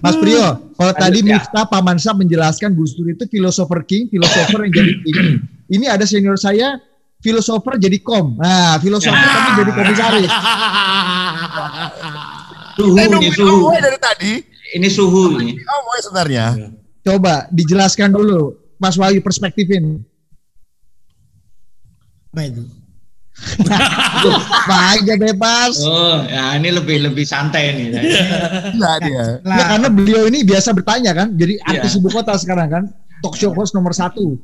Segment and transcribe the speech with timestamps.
[0.00, 1.36] Mas Priyo, kalau tadi ya.
[1.36, 5.18] Miftah Pamansa menjelaskan Gus Dur itu filosofer king, filosofer yang jadi king.
[5.68, 6.80] Ini ada senior saya,
[7.20, 8.40] filosofer jadi kom.
[8.40, 9.28] Nah, filosofer ya.
[9.28, 10.32] tapi jadi komisaris.
[12.80, 13.68] suhu ini suhu.
[13.76, 14.32] dari tadi.
[14.80, 15.60] Ini suhu ini.
[15.68, 16.72] Oh, sebenarnya.
[17.04, 20.00] Coba dijelaskan dulu, Mas Wahyu perspektifin.
[22.32, 22.62] Apa itu?
[24.70, 25.80] Aja bebas.
[25.84, 27.86] Oh, ya ini lebih lebih santai nih.
[28.76, 29.24] Enggak dia.
[29.44, 31.80] Nah, karena beliau ini biasa bertanya kan, jadi iya.
[31.80, 32.84] artis ibu kota sekarang kan,
[33.24, 34.36] talk show host nomor satu.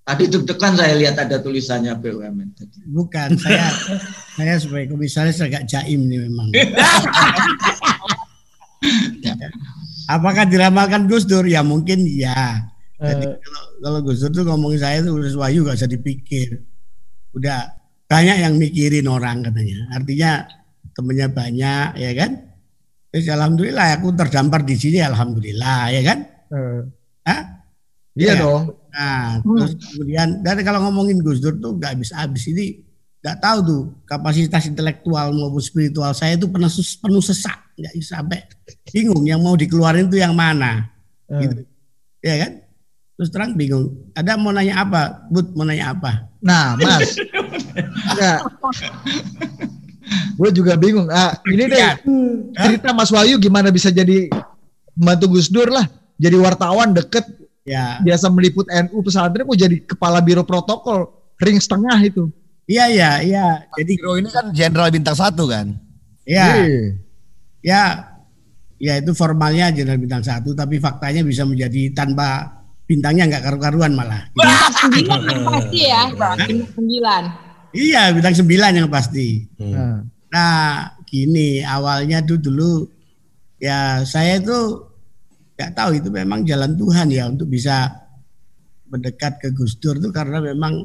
[0.00, 2.82] Tadi deg-degan saya lihat ada tulisannya BUMN tadi.
[2.88, 3.70] Bukan, saya
[4.40, 6.50] saya sebagai komisaris agak jaim nih memang.
[10.10, 11.46] Apakah diramalkan Gus Dur?
[11.46, 12.66] Ya mungkin ya.
[12.98, 16.66] Jadi uh, kalau, kalau Gus Dur tuh ngomongin saya tuh udah Wahyu gak usah dipikir.
[17.30, 17.79] Udah
[18.10, 19.86] banyak yang mikirin orang katanya.
[19.94, 20.30] Artinya
[20.98, 22.30] temennya banyak ya kan.
[23.14, 26.18] Terus alhamdulillah aku terdampar di sini alhamdulillah ya kan.
[26.50, 26.82] Uh,
[27.22, 27.40] Hah?
[28.18, 28.42] Iya ya.
[28.42, 28.62] dong.
[28.90, 29.54] Nah, hmm.
[29.54, 32.82] terus kemudian dan kalau ngomongin Gus Dur tuh nggak habis-habis ini
[33.20, 38.40] nggak tahu tuh kapasitas intelektual maupun spiritual saya itu penuh penuh sesak nggak sampai
[38.88, 40.88] bingung yang mau dikeluarin itu yang mana
[41.28, 41.36] uh.
[41.36, 41.68] gitu
[42.24, 42.52] ya kan
[43.20, 47.20] terus terang bingung ada mau nanya apa but mau nanya apa nah mas
[47.70, 48.40] Enggak.
[50.34, 51.06] Gue juga bingung.
[51.12, 51.94] Ah, ini deh ya.
[52.66, 54.26] cerita Mas Wahyu gimana bisa jadi
[54.96, 55.86] membantu Gus Dur lah.
[56.18, 57.24] Jadi wartawan deket.
[57.62, 58.00] Ya.
[58.02, 62.26] Biasa meliput NU pesantren mau jadi kepala biro protokol ring setengah itu.
[62.66, 63.46] Iya iya iya.
[63.78, 65.76] Jadi biro ini kan jenderal bintang satu kan.
[66.26, 66.46] Iya.
[66.56, 66.82] Iya.
[67.62, 67.84] Ya.
[68.80, 72.59] Ya itu formalnya jenderal bintang satu, tapi faktanya bisa menjadi tanpa
[72.90, 74.26] bintangnya nggak karu-karuan malah.
[74.34, 76.02] Bintang sembilan pasti ya.
[76.10, 77.22] Bintang sembilan.
[77.70, 79.46] Iya, bintang sembilan yang pasti.
[79.62, 80.02] Hmm.
[80.34, 82.82] Nah, gini awalnya tuh dulu
[83.62, 84.90] ya saya itu
[85.54, 87.94] nggak tahu itu memang jalan Tuhan ya untuk bisa
[88.90, 90.82] mendekat ke Gus Dur tuh karena memang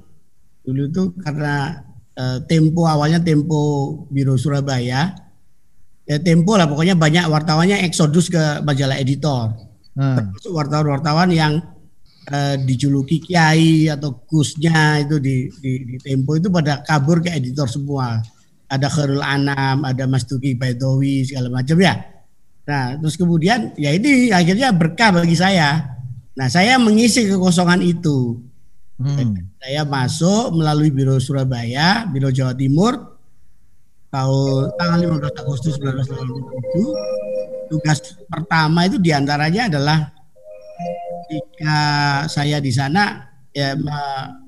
[0.61, 1.81] dulu tuh karena
[2.13, 5.09] eh, tempo awalnya tempo Biro Surabaya
[6.05, 9.57] ya tempo lah pokoknya banyak wartawannya eksodus ke majalah editor.
[9.95, 10.35] Hmm.
[10.51, 11.63] wartawan-wartawan yang
[12.29, 17.69] eh, dijuluki kiai atau gusnya itu di, di, di Tempo itu pada kabur ke editor
[17.69, 18.21] semua.
[18.65, 22.01] Ada Khairul Anam, ada Mas Tuki Baidowi segala macam ya.
[22.65, 26.01] Nah, terus kemudian ya ini akhirnya berkah bagi saya.
[26.33, 28.41] Nah, saya mengisi kekosongan itu.
[28.97, 29.37] Hmm.
[29.61, 33.15] Saya masuk melalui Biro Surabaya, Biro Jawa Timur
[34.09, 37.69] tahun tanggal 15 Agustus 1987.
[37.69, 37.99] Tugas
[38.31, 40.15] pertama itu di antaranya adalah
[41.25, 41.77] ketika
[42.29, 43.73] saya di sana ya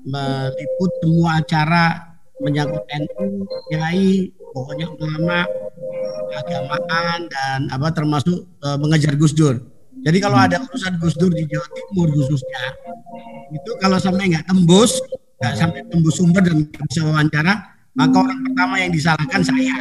[0.06, 5.42] meliput semua acara menyangkut NU, Kiai, pokoknya ulama,
[6.38, 9.58] agamaan dan apa termasuk e, mengejar Gus Dur.
[10.06, 12.64] Jadi kalau ada urusan Gus Dur di Jawa Timur khususnya,
[13.50, 15.02] itu kalau sampai nggak tembus,
[15.42, 17.54] nggak sampai tembus sumber dan nggak bisa wawancara,
[17.98, 19.74] maka orang pertama yang disalahkan saya.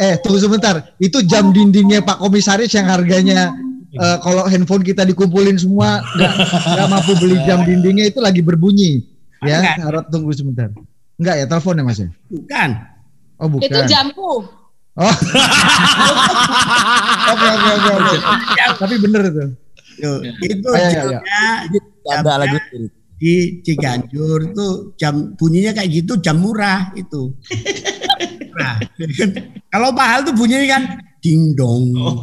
[0.00, 0.96] Eh, tunggu sebentar.
[0.96, 3.52] Itu jam dindingnya Pak Komisaris yang harganya
[3.98, 9.04] uh, kalau handphone kita dikumpulin semua nggak mampu beli jam dindingnya itu lagi berbunyi.
[9.42, 9.76] Ya Enggak.
[9.82, 10.70] harap tunggu sebentar.
[11.18, 12.08] Enggak ya telepon ya mas ya?
[12.30, 12.70] Bukan.
[13.42, 13.66] Oh bukan.
[13.66, 14.32] Itu jamku.
[14.92, 15.08] Oh.
[17.32, 18.16] Oke oke oke
[18.76, 19.44] tapi bener itu.
[20.44, 21.20] Itu oh, ya, ya.
[22.12, 22.58] ada lagi
[23.16, 24.66] di Ciganjur itu
[25.00, 27.32] jam bunyinya kayak gitu jam murah itu.
[28.52, 28.76] Nah,
[29.72, 30.82] kalau mahal tuh bunyinya kan
[31.24, 31.96] ding dong.
[31.96, 32.20] Oh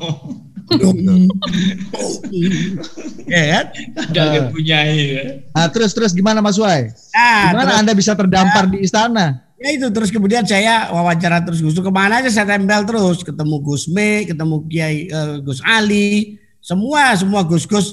[3.25, 3.65] ya kan?
[4.09, 4.49] Ada uh.
[4.53, 5.23] punya ya.
[5.53, 6.93] Nah, terus terus gimana Mas Wai?
[7.13, 9.25] Nah, gimana terus, Anda bisa terdampar ya, di istana?
[9.59, 13.55] Ya itu terus kemudian saya wawancara terus Gus ke mana aja saya tempel terus ketemu
[13.59, 17.91] Gus Me, ketemu Kiai uh, Gus Ali, semua semua Gus Gus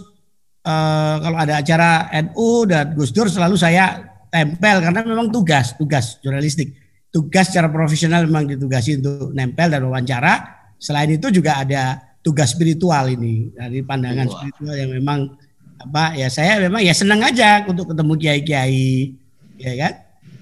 [0.63, 6.23] uh, kalau ada acara NU dan Gus Dur selalu saya tempel karena memang tugas tugas
[6.23, 6.87] jurnalistik
[7.17, 10.35] tugas secara profesional memang ditugasi untuk nempel dan wawancara.
[10.77, 13.55] Selain itu juga ada tugas spiritual ini.
[13.55, 14.35] Dari pandangan Wah.
[14.35, 15.39] spiritual yang memang
[15.79, 19.15] apa ya saya memang ya senang aja untuk ketemu kiai-kiai
[19.63, 19.93] ya kan?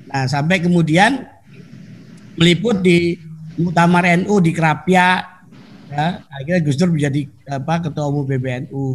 [0.09, 1.29] Nah sampai kemudian
[2.41, 3.21] meliput di
[3.61, 5.23] Muktamar NU di Kerapia
[5.93, 8.87] ya akhirnya Gus Dur menjadi apa ketua umum PBNU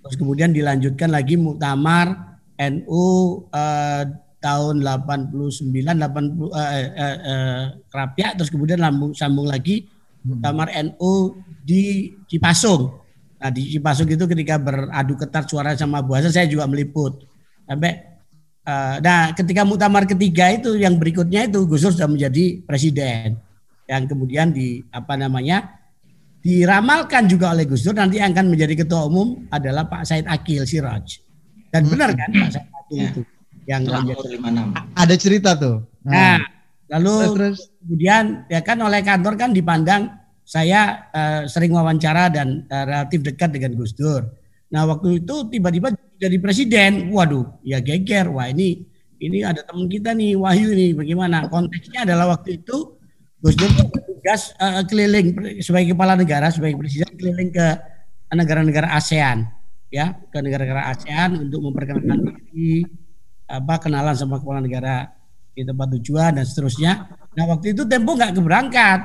[0.00, 3.04] terus kemudian dilanjutkan lagi Muktamar NU
[3.52, 4.02] eh,
[4.42, 9.86] tahun 89 80 eh, eh, eh, Kerapia terus kemudian lambung sambung lagi
[10.24, 12.90] Muktamar NU di Cipasung.
[13.38, 17.22] Nah di Cipasung itu ketika beradu ketat suara sama Buasa saya juga meliput.
[17.64, 18.02] Sampai
[18.66, 23.38] uh, nah ketika muktamar ketiga itu yang berikutnya itu Gus Dur sudah menjadi presiden
[23.86, 25.78] yang kemudian di apa namanya
[26.42, 30.66] diramalkan juga oleh Gus Dur nanti yang akan menjadi ketua umum adalah Pak Said Akil
[30.66, 31.22] Siraj.
[31.70, 33.08] Dan benar kan Pak Said Akil Ya.
[33.08, 33.22] itu
[33.64, 34.98] yang menjadi 56.
[34.98, 35.86] Ada cerita tuh.
[36.04, 36.42] Nah,
[36.90, 40.10] lalu terus kemudian ya kan oleh kantor kan dipandang
[40.42, 44.26] saya eh, sering wawancara dan eh, relatif dekat dengan Gus Dur.
[44.72, 48.86] Nah waktu itu tiba-tiba jadi presiden, waduh, ya geger, wah ini
[49.22, 51.46] ini ada teman kita nih Wahyu nih, bagaimana?
[51.46, 52.98] Konteksnya adalah waktu itu
[53.42, 55.26] Gus Dur tuh bertugas eh, keliling
[55.62, 57.68] sebagai kepala negara, sebagai presiden keliling ke
[58.32, 59.44] negara-negara ASEAN,
[59.92, 62.86] ya ke negara-negara ASEAN untuk memperkenalkan diri,
[63.46, 65.12] apa kenalan sama kepala negara
[65.52, 66.92] di tempat tujuan dan seterusnya.
[67.36, 69.00] Nah waktu itu Tempo nggak keberangkat.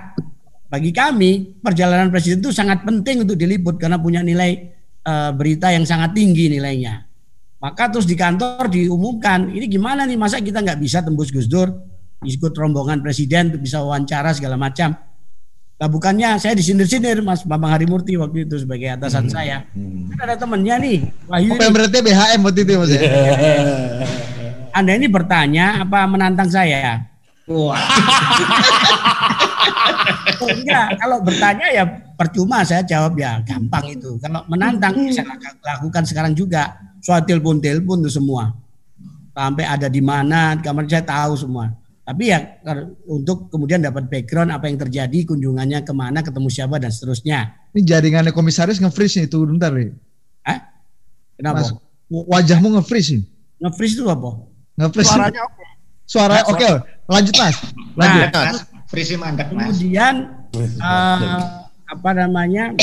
[0.68, 4.52] Bagi kami perjalanan presiden itu sangat penting untuk diliput karena punya nilai
[5.04, 7.08] eh, berita yang sangat tinggi nilainya.
[7.58, 11.72] Maka terus di kantor diumumkan ini gimana nih masa kita nggak bisa tembus Gus Dur
[12.22, 14.94] ikut rombongan presiden untuk bisa wawancara segala macam.
[15.78, 19.66] Nah bukannya saya disindir-sindir Mas Bambang Harimurti waktu itu sebagai atasan saya.
[20.10, 22.92] Kan ada temennya nih Wahyu Oh, berarti BHM waktu itu Mas.
[24.74, 27.06] Anda ini bertanya apa menantang saya?
[27.48, 27.80] Wah,
[30.48, 31.84] enggak, kalau bertanya ya
[32.14, 34.18] percuma saya jawab ya gampang itu.
[34.22, 36.78] Kalau menantang saya lak- lakukan sekarang juga.
[36.98, 38.52] Soal telepon-telepon itu semua.
[39.32, 41.70] Sampai ada di mana, kamar saya tahu semua.
[42.02, 42.40] Tapi ya
[43.06, 47.52] untuk kemudian dapat background apa yang terjadi, kunjungannya ke mana, ketemu siapa dan seterusnya.
[47.76, 49.92] Ini jaringannya komisaris nge-freeze nih tuh bentar nih.
[50.48, 50.60] Hah?
[51.38, 51.62] Kenapa?
[51.62, 51.70] Mas,
[52.08, 53.24] wajahmu nge-freeze nih.
[53.62, 54.30] Nge-freeze itu apa?
[54.80, 55.12] Nge-freeze.
[55.12, 55.66] Suaranya oke.
[56.08, 56.70] Suara oke,
[57.12, 57.56] lanjut Mas.
[58.00, 58.28] Lanjut.
[58.32, 58.56] Nah,
[58.88, 59.78] frisi mandek mas.
[59.78, 61.44] Kemudian eh,
[61.88, 62.76] apa namanya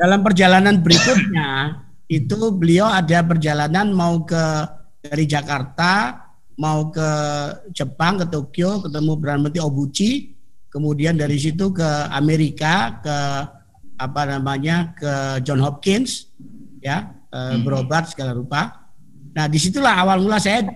[0.00, 4.42] dalam perjalanan berikutnya itu beliau ada perjalanan mau ke
[5.00, 6.26] dari Jakarta
[6.60, 7.08] mau ke
[7.72, 10.10] Jepang ke Tokyo ketemu Perdana Menteri Obuchi
[10.68, 13.16] kemudian dari situ ke Amerika ke
[14.00, 16.30] apa namanya ke John Hopkins
[16.80, 18.90] ya eh, berobat segala rupa.
[19.30, 20.66] Nah di situlah awal mula saya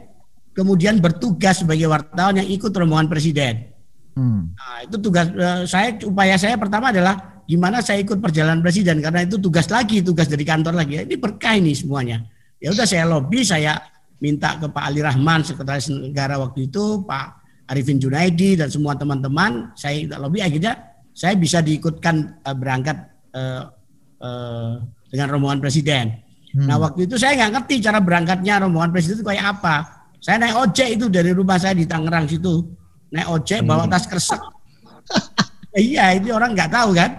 [0.54, 3.73] kemudian bertugas sebagai wartawan yang ikut rombongan presiden.
[4.14, 4.54] Hmm.
[4.54, 9.26] Nah, itu tugas eh, saya upaya saya pertama adalah gimana saya ikut perjalanan presiden karena
[9.26, 11.02] itu tugas lagi, tugas dari kantor lagi.
[11.02, 12.22] Ini berkah ini semuanya.
[12.62, 13.76] Ya udah saya lobby, saya
[14.22, 17.26] minta ke Pak Ali Rahman sekretaris negara waktu itu, Pak
[17.68, 20.78] Arifin Junaidi dan semua teman-teman, saya minta lobby akhirnya
[21.12, 22.96] saya bisa diikutkan eh, berangkat
[23.34, 23.62] eh,
[24.22, 24.72] eh,
[25.12, 26.22] dengan rombongan presiden.
[26.54, 30.06] Nah waktu itu saya nggak ngerti cara berangkatnya rombongan presiden itu kayak apa.
[30.22, 32.62] Saya naik ojek itu dari rumah saya di Tangerang situ,
[33.14, 34.42] naik ojek bawa tas kresek.
[35.78, 37.10] iya, ini orang nggak tahu kan.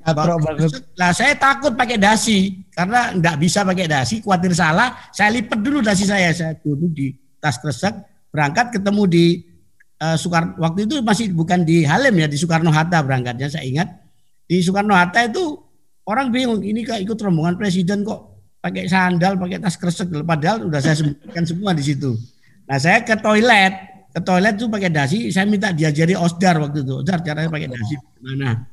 [0.00, 0.96] Bawa kresek.
[0.96, 4.96] Nah saya takut pakai dasi karena nggak bisa pakai dasi, khawatir salah.
[5.12, 7.92] Saya lipat dulu dasi saya, saya duduk di tas kresek,
[8.32, 9.24] berangkat ketemu di
[10.00, 10.56] eh, Soekarno.
[10.56, 13.52] Waktu itu masih bukan di Halim ya, di Soekarno Hatta berangkatnya.
[13.52, 13.92] Saya ingat
[14.48, 15.60] di Soekarno Hatta itu
[16.08, 18.32] orang bingung ini kayak ikut rombongan presiden kok
[18.62, 22.16] pakai sandal, pakai tas kresek, padahal udah saya sebutkan semua di situ.
[22.64, 27.00] Nah saya ke toilet, ke toilet tuh pakai dasi, saya minta diajari Osdar waktu itu.
[27.00, 28.68] Osdar caranya pakai dasi gimana?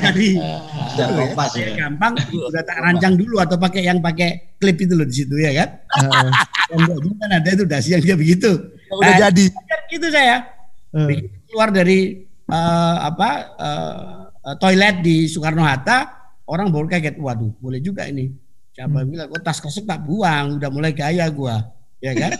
[0.00, 0.28] Jadi
[0.96, 1.68] Sudah kompas ya.
[1.76, 5.52] gampang, udah tak rancang dulu atau pakai yang pakai klip itu loh di situ ya
[5.52, 5.68] kan?
[6.00, 6.30] Heeh.
[6.74, 8.50] Enggak juga kan ada itu dasi yang dia begitu.
[8.88, 9.44] Udah Nah, jadi.
[9.92, 10.36] gitu saya.
[10.96, 11.06] Eh.
[11.06, 13.96] Begitu keluar dari eh, apa eh,
[14.48, 16.08] eh, toilet di Soekarno Hatta,
[16.48, 18.32] orang baru kaget, waduh, boleh juga ini.
[18.74, 21.62] Siapa bilang, oh tas kresek tak buang, udah mulai gaya gua,
[21.98, 22.32] ya kan?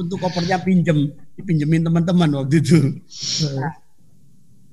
[0.00, 2.78] Untuk kopernya pinjem, dipinjemin teman-teman waktu itu.
[3.56, 3.72] Nah,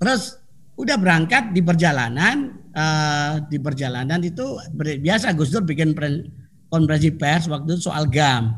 [0.01, 0.37] terus
[0.75, 5.93] udah berangkat di perjalanan, eh, di perjalanan itu biasa Gus Dur bikin
[6.67, 8.53] konferensi pers waktu itu soal GAM,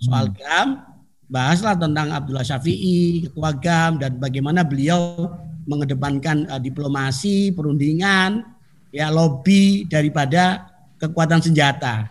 [0.00, 0.90] soal GAM
[1.30, 5.30] bahaslah tentang Abdullah Syafi'i, ketua GAM dan bagaimana beliau
[5.70, 8.42] mengedepankan eh, diplomasi, perundingan,
[8.90, 10.66] ya lobby daripada
[10.98, 12.10] kekuatan senjata,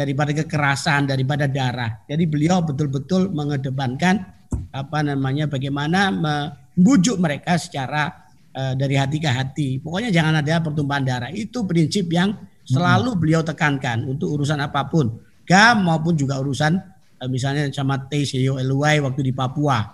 [0.00, 2.00] daripada kekerasan, daripada darah.
[2.08, 4.24] Jadi beliau betul-betul mengedepankan
[4.72, 8.08] apa namanya bagaimana membujuk mereka secara
[8.56, 9.68] eh, dari hati ke hati.
[9.76, 11.30] Pokoknya jangan ada pertumpahan darah.
[11.36, 12.32] Itu prinsip yang
[12.64, 16.80] selalu beliau tekankan untuk urusan apa pun, GAM maupun juga urusan
[17.20, 19.84] eh, misalnya sama TCO LY waktu di Papua.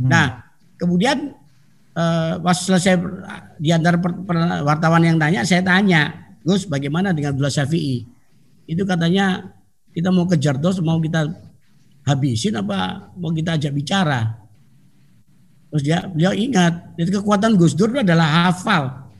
[0.00, 0.40] Nah,
[0.80, 1.36] kemudian
[1.92, 2.96] eh, pas selesai
[3.60, 8.09] di antara per- per- wartawan yang tanya, saya tanya, Gus, bagaimana dengan Abdullah Syafi'i?
[8.70, 9.50] Itu katanya
[9.90, 11.26] kita mau kejar terus, mau kita
[12.06, 14.38] habisin apa mau kita ajak bicara?
[15.74, 19.10] Terus dia beliau ingat, jadi kekuatan Gus Dur itu adalah hafal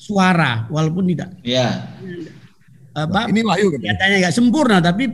[0.00, 1.84] suara, walaupun tidak Iya.
[2.96, 4.16] apa Ini Wahyu katanya.
[4.24, 5.08] nggak sempurna tapi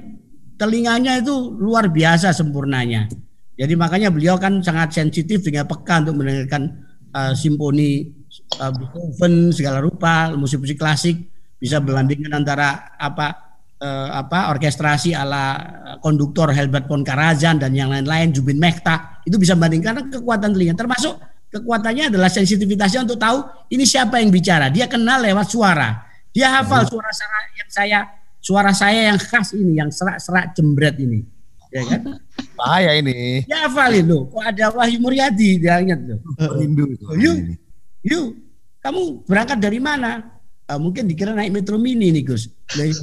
[0.59, 3.11] telinganya itu luar biasa sempurnanya.
[3.59, 6.81] Jadi makanya beliau kan sangat sensitif dengan peka untuk mendengarkan
[7.13, 8.09] uh, simfoni
[8.57, 11.17] uh, Beethoven segala rupa, musik-musik klasik
[11.61, 13.50] bisa berbandingkan antara apa
[13.81, 15.57] uh, apa orkestrasi ala
[16.05, 19.21] konduktor Helbert von Karajan dan yang lain-lain Jubin Mehta.
[19.25, 20.77] Itu bisa bandingkan kekuatan telinga.
[20.77, 21.17] Termasuk
[21.51, 24.69] kekuatannya adalah sensitivitasnya untuk tahu ini siapa yang bicara.
[24.71, 26.07] Dia kenal lewat suara.
[26.31, 27.99] Dia hafal suara-suara yang saya
[28.39, 31.27] suara saya yang khas ini yang serak-serak jembret ini.
[31.75, 32.23] Ya kan?
[32.59, 33.43] Bahaya ini.
[33.51, 35.59] Ya hafalin loh kok ada Wahyu Muryadi?
[35.59, 36.21] Dia ingat loh
[36.55, 37.59] rindu oh, yuk
[38.07, 38.37] yuk.
[38.81, 40.41] Kamu berangkat dari mana?
[40.65, 42.49] Uh, mungkin dikira naik metro mini nih Gus.
[42.65, 42.97] Dari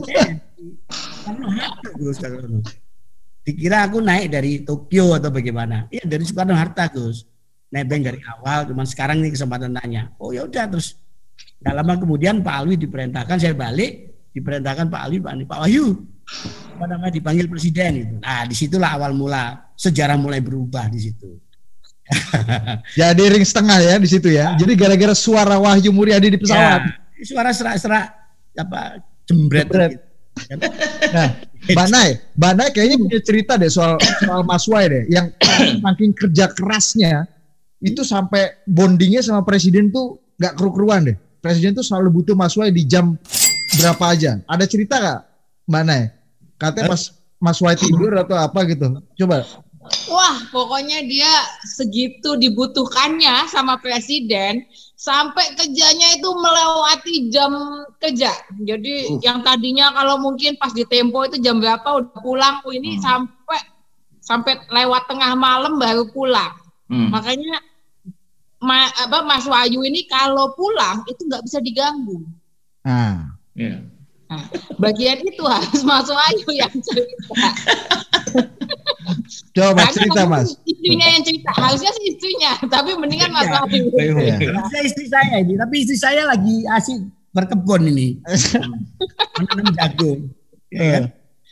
[0.90, 2.18] Soekarno Hatta Gus
[3.48, 7.24] dikira aku naik dari Tokyo atau bagaimana iya dari Soekarno Hatta Gus
[7.72, 10.98] nebeng dari awal cuman sekarang nih kesempatan nanya oh ya udah terus
[11.58, 16.06] Gak lama kemudian Pak Alwi diperintahkan saya balik diperintahkan Pak Alwi Pak, Pak Wahyu
[16.78, 18.16] apa namanya dipanggil presiden itu.
[18.20, 21.40] Nah di situlah awal mula sejarah mulai berubah di situ.
[23.00, 24.54] Jadi ring setengah ya di situ ya.
[24.60, 26.82] Jadi gara-gara suara Wahyu Muryadi di pesawat.
[27.18, 28.06] Ya, suara serak-serak
[28.60, 29.66] apa jembret.
[29.66, 29.92] jembret.
[29.96, 30.07] Gitu.
[31.14, 31.30] Nah,
[31.72, 35.34] Mbak Nay, Mbak Nay kayaknya punya cerita deh soal soal Mas Wai deh, yang
[35.86, 37.26] makin kerja kerasnya
[37.82, 41.18] itu sampai bondingnya sama presiden tuh nggak keru-keruan deh.
[41.42, 43.18] Presiden tuh selalu butuh Mas Wai di jam
[43.78, 44.42] berapa aja.
[44.50, 45.20] Ada cerita nggak,
[45.70, 46.04] Mbak Nay?
[46.58, 47.02] Katanya pas
[47.38, 49.02] Mas Wai tidur atau apa gitu.
[49.18, 49.46] Coba.
[50.08, 51.32] Wah, pokoknya dia
[51.64, 54.68] segitu dibutuhkannya sama presiden
[54.98, 57.54] sampai kerjanya itu melewati jam
[58.02, 58.34] kerja.
[58.66, 59.22] Jadi uh.
[59.22, 63.04] yang tadinya kalau mungkin pas di tempo itu jam berapa udah pulang, oh ini hmm.
[63.06, 63.60] sampai
[64.20, 66.52] sampai lewat tengah malam baru pulang.
[66.90, 67.14] Hmm.
[67.14, 67.62] Makanya
[68.60, 72.26] ma, apa Mas Wahyu ini kalau pulang itu nggak bisa diganggu.
[72.84, 73.38] Ah.
[73.58, 73.86] Yeah.
[74.28, 74.44] Nah,
[74.76, 77.48] bagian itu harus Mas Wahyu yang cerita.
[79.58, 80.54] Coba cerita Mas.
[80.70, 83.58] Istrinya yang cerita, harusnya sih istrinya, tapi mendingan Mas iya.
[83.58, 83.86] Wahyu.
[83.98, 84.62] Ya.
[84.70, 87.02] Saya istri saya ini, tapi istri saya lagi asik
[87.34, 88.22] berkebun ini.
[89.42, 90.20] Menanam jagung.
[90.70, 91.04] Ya, kan?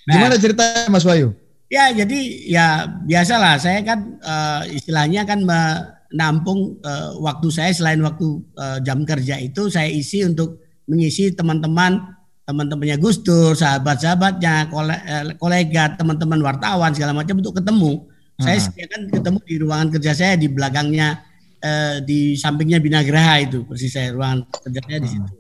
[0.06, 1.34] nah, Gimana cerita Mas Wahyu?
[1.66, 8.38] Ya, jadi ya biasalah saya kan uh, istilahnya kan menampung uh, waktu saya selain waktu
[8.54, 12.15] uh, jam kerja itu saya isi untuk mengisi teman-teman
[12.46, 18.06] teman-temannya Gus Dur, sahabat-sahabatnya, eh, kolega, teman-teman wartawan segala macam untuk ketemu.
[18.38, 18.44] Hmm.
[18.46, 21.26] Saya sediakan ketemu di ruangan kerja saya di belakangnya
[21.60, 25.34] eh, di sampingnya Binagraha itu persis saya ruangan kerjanya di situ.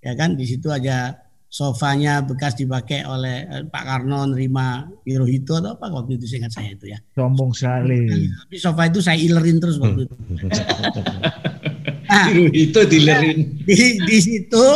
[0.00, 1.12] Ya kan di situ aja
[1.50, 6.72] sofanya bekas dipakai oleh eh, Pak Karno nerima Hirohito atau apa waktu itu seingat saya
[6.72, 6.98] itu ya.
[7.12, 8.08] Sombong sekali.
[8.48, 10.14] Tapi sofa itu saya ilerin terus waktu itu.
[12.08, 13.60] nah, Hirohito dilerin.
[13.66, 14.66] Di, di situ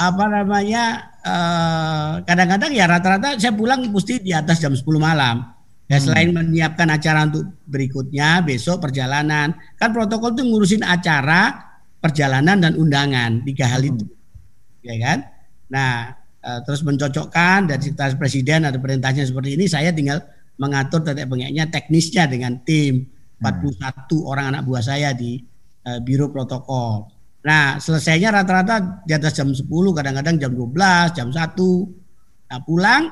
[0.00, 0.84] apa namanya
[1.20, 5.44] eh, kadang-kadang uh, ya rata-rata saya pulang mesti di atas jam 10 malam.
[5.90, 6.04] Ya hmm.
[6.06, 13.42] selain menyiapkan acara untuk berikutnya besok perjalanan, kan protokol itu ngurusin acara, perjalanan dan undangan
[13.42, 14.86] tiga hal itu, hmm.
[14.86, 15.18] ya kan?
[15.68, 16.14] Nah
[16.46, 20.22] uh, terus mencocokkan dari sekretaris presiden ada perintahnya seperti ini, saya tinggal
[20.62, 23.10] mengatur tetek bengeknya teknisnya dengan tim
[23.42, 24.30] 41 hmm.
[24.30, 25.42] orang anak buah saya di
[25.84, 27.19] uh, biro protokol.
[27.40, 29.64] Nah, selesainya rata-rata di atas jam 10,
[29.96, 31.40] kadang-kadang jam 12, jam 1.
[32.52, 33.02] Nah, pulang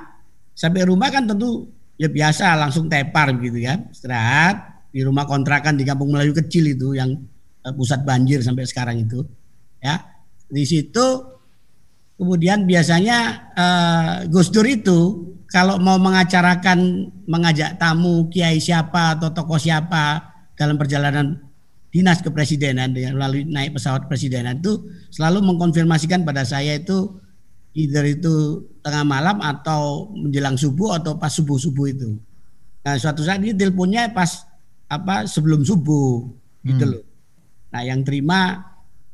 [0.53, 3.89] sampai rumah kan tentu ya biasa langsung tepar gitu kan.
[3.89, 4.57] Istirahat
[4.93, 7.17] di rumah kontrakan di Kampung Melayu kecil itu yang
[7.65, 9.25] uh, pusat banjir sampai sekarang itu.
[9.81, 10.05] Ya.
[10.49, 11.07] Di situ
[12.21, 19.57] kemudian biasanya uh, Gus Dur itu kalau mau mengacarakan mengajak tamu kiai siapa atau tokoh
[19.57, 21.48] siapa dalam perjalanan
[21.99, 27.19] dinas kepresidenan dengan melalui naik pesawat presidenan itu selalu mengkonfirmasikan pada saya itu
[27.75, 32.15] either itu tengah malam atau menjelang subuh atau pas subuh subuh itu.
[32.87, 34.47] Nah suatu saat ini teleponnya pas
[34.87, 36.31] apa sebelum subuh
[36.63, 36.93] gitu hmm.
[36.95, 37.05] loh.
[37.75, 38.63] Nah yang terima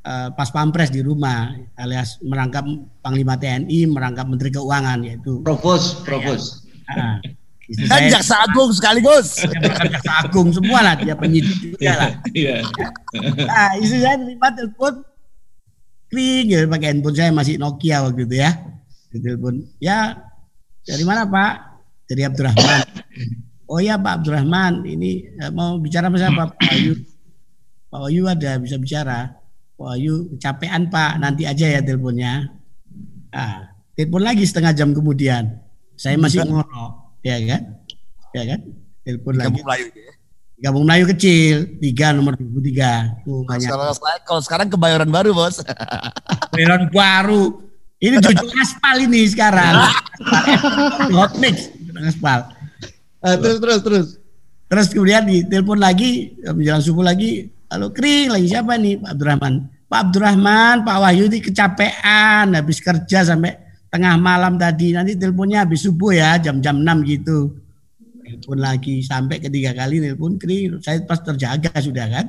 [0.04, 2.68] uh, pas pampres di rumah alias merangkap
[3.00, 5.40] panglima TNI merangkap menteri keuangan yaitu.
[5.40, 6.68] Provos, provos.
[6.84, 7.16] Nah,
[7.72, 9.40] Saya, jaksa agung sekaligus.
[9.92, 12.10] jaksa agung semua lah dia penyidik juga lah.
[12.36, 12.60] Iya.
[13.48, 14.94] nah, istri saya terima telepon
[16.12, 18.50] kring ya pakai handphone saya masih Nokia waktu itu ya.
[19.14, 20.18] Telepon, ya
[20.84, 21.52] dari mana Pak?
[22.04, 22.80] Dari Abdurrahman.
[23.64, 26.92] Oh ya Pak Abdurrahman, ini eh, mau bicara sama siapa Pak Wahyu?
[27.88, 29.32] Pak Wahyu ada bisa bicara.
[29.80, 32.52] Pak Wahyu kecapean Pak, nanti aja ya teleponnya.
[33.32, 35.64] Ah, telepon lagi setengah jam kemudian.
[35.96, 37.62] Saya masih ngorok ya kan?
[38.36, 38.60] Ya kan?
[39.02, 39.46] Telepon lagi.
[39.48, 40.12] Kampung Melayu ya.
[40.54, 43.10] Gabung Melayu kecil, tiga nomor tujuh tiga.
[43.26, 43.68] Tuh banyak.
[43.68, 43.90] Kalau,
[44.22, 45.60] kalau sekarang kebayoran baru bos.
[46.52, 47.58] kebayoran baru.
[47.98, 49.74] Ini cucu aspal ini sekarang.
[51.18, 51.72] Hot mix
[52.04, 52.52] aspal.
[53.24, 54.06] Uh, terus terus terus.
[54.64, 59.54] Terus kemudian di telepon lagi menjelang subuh lagi, halo kering lagi siapa nih Pak Abdurrahman?
[59.86, 63.63] Pak Abdurrahman, Pak Wahyu ini kecapean habis kerja sampai
[63.94, 64.90] tengah malam tadi.
[64.90, 67.54] Nanti teleponnya habis subuh ya, jam-jam 6 gitu.
[68.26, 70.66] Telepon lagi sampai ketiga kali telepon kri.
[70.82, 72.26] Saya pas terjaga sudah kan.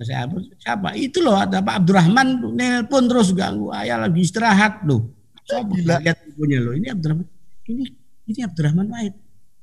[0.00, 0.26] Saya
[0.58, 0.96] siapa?
[0.96, 3.68] Itu loh ada Pak Abdurrahman nelpon terus ganggu.
[3.76, 5.12] Ayah lagi istirahat loh.
[5.44, 6.00] Saya Gila.
[6.00, 6.72] lihat teleponnya loh.
[6.72, 7.26] Ini Abdurrahman.
[7.68, 7.84] Ini
[8.24, 9.14] ini Abdurrahman Wahid.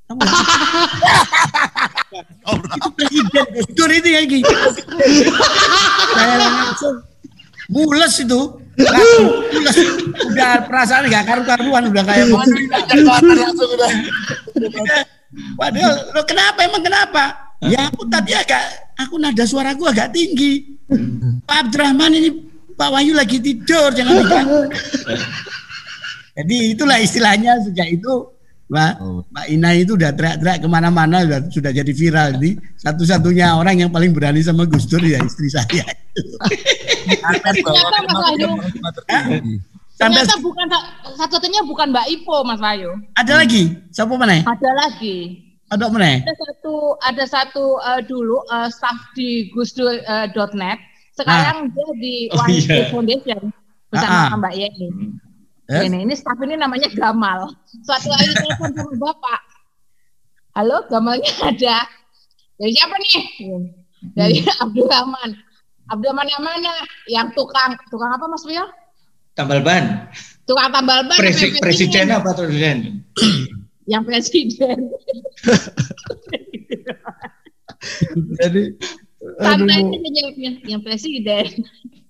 [0.05, 0.19] Kamu
[2.51, 4.55] itu presiden Gus Dur itu kayak gitu.
[6.15, 6.95] Saya langsung
[7.71, 8.39] mules itu.
[10.31, 13.91] Udah perasaan nggak karu-karuan udah kayak langsung udah.
[15.55, 17.23] Padahal lo kenapa emang kenapa?
[17.61, 18.61] Ya aku tadi agak
[18.97, 20.77] aku nada suaraku agak tinggi.
[21.45, 22.29] Pak Abdurrahman ini
[22.75, 24.67] Pak Wahyu lagi tidur jangan diganggu.
[26.31, 28.13] Jadi itulah istilahnya sejak itu
[28.71, 28.93] Mbak,
[29.29, 32.27] Mbak Ina itu udah teriak-teriak ke mana-mana sudah, sudah jadi viral.
[32.39, 35.83] Jadi satu-satunya orang yang paling berani sama Gus Dur ya istri saya.
[37.11, 38.49] Ternyata Mas Wahyu,
[39.99, 40.65] ternyata bukan
[41.15, 42.89] satu-satunya bukan Mbak Ipo Mas Wahyu.
[43.13, 44.41] ada lagi, siapa mana?
[44.41, 45.17] Ada lagi.
[45.67, 46.19] Ada mana?
[46.19, 50.79] Ada satu ada satu eh, dulu eh, staff di gusdur.net.
[51.11, 52.67] Sekarang dia di Oh, One iya.
[52.67, 53.51] Day Foundation
[53.87, 54.37] bersama Ah, ah.
[54.39, 54.87] Mbak Yeni.
[55.71, 55.87] Eh?
[55.87, 57.47] Ini, ini staff ini namanya Gamal.
[57.81, 59.39] Suatu hari telepon sama Bapak.
[60.51, 61.87] Halo, Gamalnya ada.
[62.59, 63.15] Dari siapa nih?
[64.11, 64.63] Dari Hmm.
[64.67, 65.29] Abdurrahman.
[65.87, 66.73] Abdurrahman yang mana?
[67.07, 68.67] Yang tukang tukang apa Mas Rio?
[69.31, 70.11] Tambal ban.
[70.43, 71.15] Tukang tambal ban.
[71.15, 72.99] Presi- presiden apa presiden?
[73.91, 74.77] Yang presiden.
[78.39, 78.63] Jadi
[79.41, 80.51] jawabnya.
[80.67, 81.45] Yang presiden.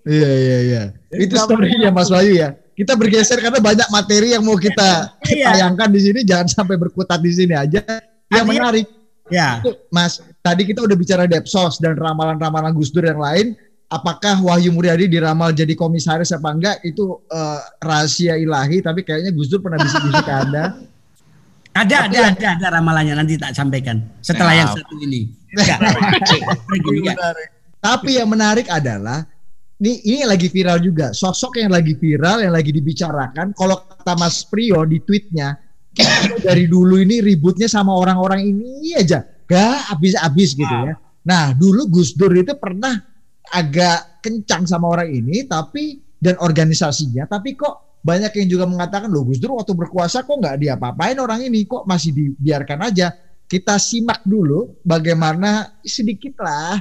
[0.02, 0.82] Iya iya iya.
[1.14, 2.58] Itu storynya Mas Wahyu ya.
[2.72, 5.52] Kita bergeser karena banyak materi yang mau kita Iya.
[5.52, 6.20] tayangkan di sini.
[6.22, 7.80] Jangan sampai berkutat di sini aja.
[8.28, 8.86] Yang Artinya- menarik,
[9.30, 10.20] Ya, Mas.
[10.42, 13.54] Tadi kita udah bicara Depsos dan ramalan-ramalan Gus Dur yang lain.
[13.88, 16.80] Apakah Wahyu Muryadi diramal jadi komisaris apa enggak?
[16.82, 18.80] Itu eh, rahasia ilahi.
[18.80, 20.64] Tapi kayaknya Gus Dur pernah bisik-bisik ke Anda.
[21.72, 24.58] ada, ada, ada, ada ramalannya nanti tak sampaikan setelah Nah.
[24.60, 25.32] yang satu ini.
[27.80, 29.24] Tapi yang menarik adalah
[29.82, 31.10] ini ini yang lagi viral juga.
[31.10, 33.50] Sosok yang lagi viral, yang lagi dibicarakan.
[33.58, 35.58] Kalau kata Mas Prio di tweetnya,
[36.38, 40.94] dari dulu ini ributnya sama orang-orang ini aja, gak habis-habis gitu ya.
[41.26, 42.94] Nah dulu Gus Dur itu pernah
[43.50, 49.26] agak kencang sama orang ini, tapi dan organisasinya, tapi kok banyak yang juga mengatakan loh
[49.26, 53.10] Gus Dur waktu berkuasa kok nggak diapa-apain orang ini, kok masih dibiarkan aja.
[53.50, 56.80] Kita simak dulu bagaimana sedikit lah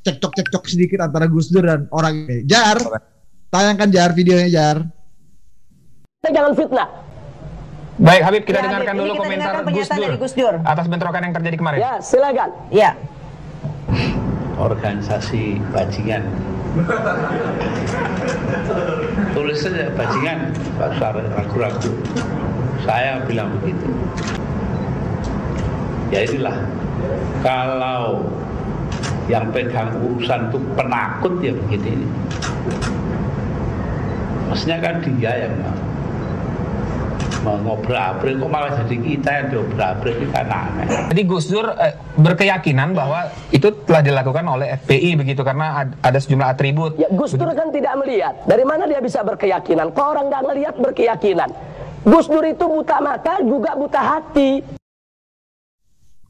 [0.00, 2.44] cekcok-cekcok sedikit antara Gus Dur dan orang ini.
[2.48, 2.78] Jar,
[3.52, 4.76] tayangkan Jar videonya Jar.
[6.20, 6.88] jangan fitnah.
[8.00, 10.54] Baik Habib, kita Ya, dengarkan Habib, dulu kita komentar dengarkan Gus Dur, dari Gus Dur.
[10.64, 11.78] atas bentrokan yang terjadi kemarin.
[11.80, 12.50] Ya, silakan.
[12.72, 12.90] Ya,
[14.60, 16.22] organisasi bajingan.
[19.34, 21.90] Tulis saja bajingan, Pak Suara ragu-ragu.
[22.84, 23.88] Saya bilang begitu.
[26.12, 26.56] Ya inilah,
[27.42, 28.28] kalau
[29.30, 32.02] yang pegang urusan itu penakut ya begini.
[34.50, 35.54] Maksudnya kan dia yang
[37.40, 40.86] mau ngobrak-abrik, kok malah jadi kita yang diobrak-abrik itu kan aneh.
[41.08, 46.18] Jadi Gus Dur eh, berkeyakinan bahwa itu telah dilakukan oleh FPI begitu karena ad- ada
[46.20, 47.00] sejumlah atribut.
[47.00, 48.34] Ya, Gus Dur kan tidak melihat.
[48.44, 49.94] Dari mana dia bisa berkeyakinan?
[49.96, 51.48] Kok orang nggak ngelihat berkeyakinan?
[52.04, 54.79] Gus Dur itu buta mata juga buta hati.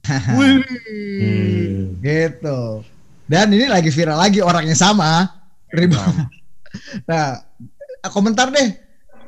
[2.00, 2.60] Gitu.
[3.30, 5.30] Dan ini lagi viral lagi orang yang sama.
[5.70, 6.02] Ribut.
[7.10, 7.38] nah,
[8.10, 8.74] komentar deh.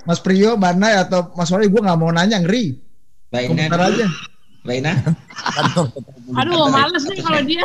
[0.03, 2.75] Mas Prio, Mbak Nay atau Mas Wali, gue nggak mau nanya ngeri.
[3.31, 4.07] Mbak Ina Komentar aja.
[4.67, 4.93] Mbak Ina.
[6.43, 7.63] Aduh, males nih kalau dia.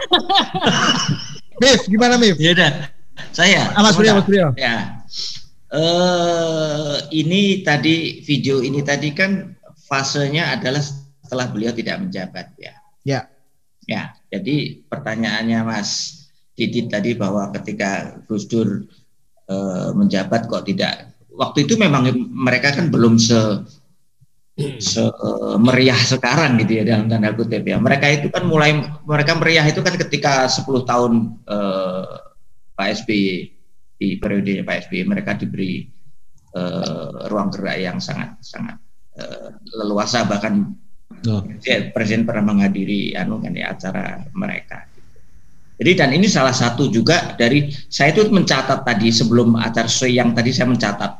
[1.58, 2.38] Mif, gimana Mif?
[2.38, 2.72] Ya udah.
[3.34, 3.74] Saya.
[3.74, 4.22] Ah, Mas Sebentar.
[4.22, 4.48] Mas Prio.
[4.54, 5.02] Ya.
[5.68, 9.58] Eh ini tadi video ini tadi kan
[9.90, 12.77] fasenya adalah setelah beliau tidak menjabat ya.
[13.08, 13.32] Ya.
[13.88, 16.20] Ya, jadi pertanyaannya Mas
[16.60, 18.84] Didit tadi bahwa ketika Gus Dur
[19.48, 23.38] eh, menjabat kok tidak waktu itu memang mereka kan belum se
[24.82, 25.06] se
[25.62, 27.78] meriah sekarang gitu ya dalam tanda kutip ya.
[27.78, 28.74] Mereka itu kan mulai
[29.06, 31.14] mereka meriah itu kan ketika 10 tahun
[31.46, 32.14] eh,
[32.74, 33.30] Pak SBY
[34.02, 35.86] di periode Pak SBY mereka diberi
[36.58, 38.82] eh, ruang gerak yang sangat sangat
[39.16, 40.74] eh, leluasa bahkan
[41.22, 44.86] Presiden, Presiden pernah menghadiri anu kan ya acara mereka.
[45.78, 50.50] Jadi dan ini salah satu juga dari saya itu mencatat tadi sebelum acara yang tadi
[50.50, 51.12] saya mencatat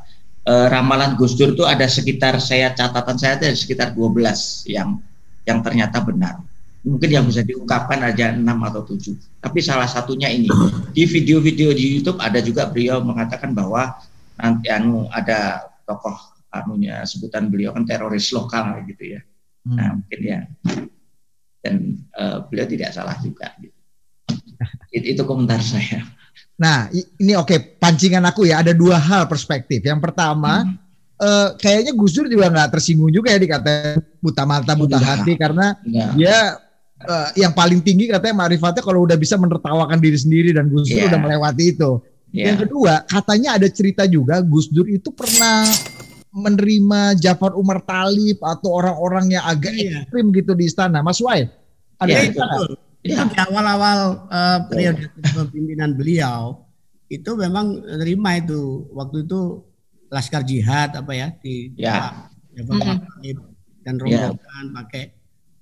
[0.50, 4.98] eh, ramalan Gus Dur itu ada sekitar saya catatan saya ada sekitar 12 yang
[5.46, 6.42] yang ternyata benar.
[6.78, 9.12] mungkin yang bisa diungkapkan aja enam atau tujuh.
[9.42, 10.48] Tapi salah satunya ini
[10.94, 13.98] di video-video di YouTube ada juga beliau mengatakan bahwa
[14.38, 16.16] nanti anu ada tokoh
[16.54, 19.20] anunya sebutan beliau kan teroris lokal gitu ya.
[19.68, 19.76] Hmm.
[19.76, 20.40] Nah mungkin ya
[21.60, 21.76] dan
[22.16, 23.52] uh, beliau tidak salah juga.
[23.60, 23.76] Gitu.
[24.88, 26.00] It, itu komentar saya.
[26.56, 29.84] Nah ini oke okay, pancingan aku ya ada dua hal perspektif.
[29.84, 34.72] Yang pertama hmm uh, kayaknya Gus Dur juga nggak tersinggung juga ya dikata buta mata
[34.78, 36.06] buta hati karena ya.
[36.14, 36.36] dia
[37.04, 41.04] uh, yang paling tinggi katanya marifatnya kalau udah bisa menertawakan diri sendiri dan Gus Dur
[41.04, 41.10] yeah.
[41.10, 41.92] udah melewati itu.
[42.28, 42.52] Yeah.
[42.52, 45.64] Yang kedua, katanya ada cerita juga Gus Dur itu pernah
[46.32, 50.04] menerima Jafar Umar Talib atau orang-orang yang agak yeah.
[50.04, 51.00] ekstrim gitu di istana.
[51.00, 51.48] Mas Wai,
[51.98, 52.44] ada yeah, cerita?
[53.04, 53.24] Ya.
[53.24, 56.66] Di awal-awal uh, periode kepemimpinan beliau
[57.08, 59.64] itu memang terima itu waktu itu
[60.12, 62.28] laskar jihad apa ya di ya.
[62.52, 63.38] Jafar Umar Talib
[63.80, 64.74] dan rombongan yeah.
[64.76, 65.04] pakai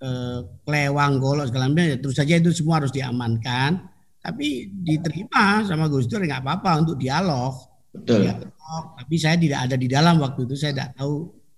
[0.03, 3.87] eh, klewang golok segala macam ya, terus saja itu semua harus diamankan
[4.19, 7.55] tapi diterima sama Gus Dur nggak apa-apa untuk dialog
[8.03, 8.51] betul dialog.
[8.99, 11.15] tapi saya tidak ada di dalam waktu itu saya tidak tahu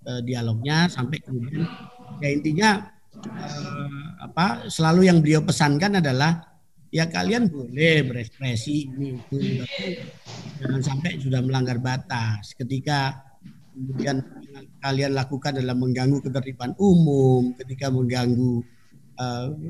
[0.06, 1.66] eh, dialognya sampai kemudian
[2.22, 2.70] ya intinya
[3.18, 6.44] eh, apa selalu yang beliau pesankan adalah
[6.88, 9.66] ya kalian boleh berekspresi ini itu
[10.62, 13.28] jangan sampai sudah melanggar batas ketika
[13.78, 14.24] kemudian
[14.82, 18.66] kalian lakukan adalah mengganggu ketertiban umum, ketika mengganggu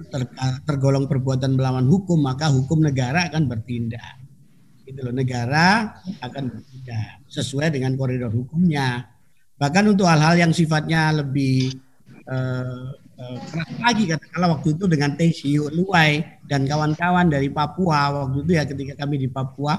[0.09, 0.23] ter,
[0.69, 4.28] tergolong perbuatan melawan hukum, maka hukum negara akan bertindak.
[4.89, 9.05] Itu loh, negara akan bertindak sesuai dengan koridor hukumnya.
[9.61, 11.77] Bahkan untuk hal-hal yang sifatnya lebih
[12.25, 18.39] uh, uh, keras lagi katakanlah waktu itu dengan Tesiu Luai dan kawan-kawan dari Papua waktu
[18.47, 19.75] itu ya ketika kami di Papua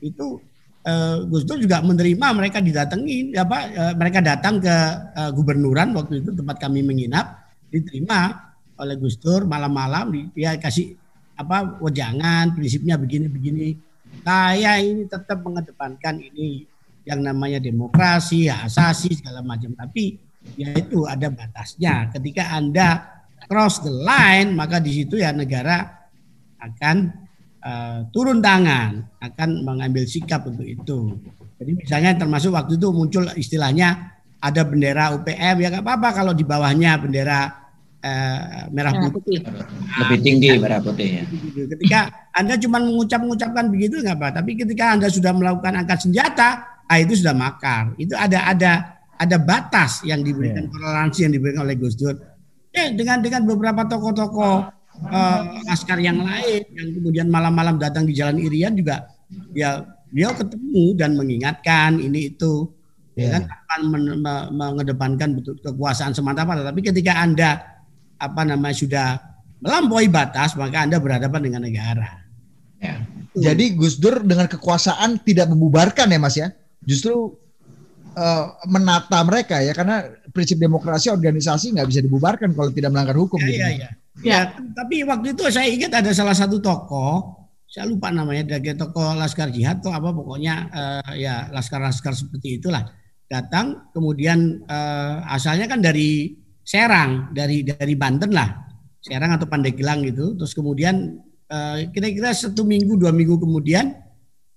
[0.00, 0.38] itu
[0.86, 4.76] uh, Gus Dur juga menerima mereka didatangi apa uh, mereka datang ke
[5.18, 10.94] uh, gubernuran waktu itu tempat kami menginap diterima oleh Gus Dur malam-malam dia kasih
[11.34, 13.93] apa wejangan prinsipnya begini-begini
[14.24, 16.64] saya ini tetap mengedepankan ini
[17.04, 20.16] yang namanya demokrasi asasi segala macam tapi
[20.56, 23.04] ya itu ada batasnya ketika anda
[23.44, 26.08] cross the line maka di situ ya negara
[26.64, 26.96] akan
[27.60, 31.20] uh, turun tangan akan mengambil sikap untuk itu.
[31.60, 36.44] Jadi misalnya termasuk waktu itu muncul istilahnya ada bendera UPM ya nggak apa-apa kalau di
[36.44, 37.63] bawahnya bendera
[38.04, 39.40] uh, merah putih.
[40.04, 41.24] Lebih tinggi merah putih ya.
[41.72, 42.00] Ketika
[42.36, 46.48] Anda cuma mengucap-mengucapkan begitu nggak apa, tapi ketika Anda sudah melakukan angkat senjata,
[46.84, 47.96] ah itu sudah makar.
[47.96, 48.72] Itu ada ada
[49.16, 50.72] ada batas yang diberikan yeah.
[50.72, 52.14] toleransi yang diberikan oleh Gus Dur.
[52.74, 54.54] Ya, dengan dengan beberapa tokoh-tokoh
[55.10, 59.10] uh, askar yang lain yang kemudian malam-malam datang di Jalan Irian juga
[59.54, 62.70] ya beliau ketemu dan mengingatkan ini itu
[63.14, 63.38] yeah.
[63.38, 67.73] ya kan akan men, me, mengedepankan betul kekuasaan semata-mata tapi ketika Anda
[68.30, 69.06] apa namanya sudah
[69.60, 72.24] melampaui batas maka Anda berhadapan dengan negara.
[72.80, 73.00] Ya.
[73.34, 76.52] Jadi Gus Dur dengan kekuasaan tidak membubarkan ya Mas ya.
[76.84, 77.34] Justru
[78.14, 83.40] uh, menata mereka ya karena prinsip demokrasi organisasi nggak bisa dibubarkan kalau tidak melanggar hukum.
[83.42, 83.60] Ya, gitu.
[83.60, 83.90] ya, ya.
[84.22, 87.34] Ya, tapi waktu itu saya ingat ada salah satu tokoh,
[87.66, 92.86] saya lupa namanya, dari tokoh Laskar Jihad atau apa pokoknya uh, ya laskar-laskar seperti itulah
[93.26, 96.30] datang, kemudian uh, asalnya kan dari
[96.64, 98.48] Serang, dari dari Banten lah,
[99.04, 101.20] Serang atau Pandeglang gitu, terus kemudian
[101.52, 103.92] uh, kira-kira satu minggu dua minggu kemudian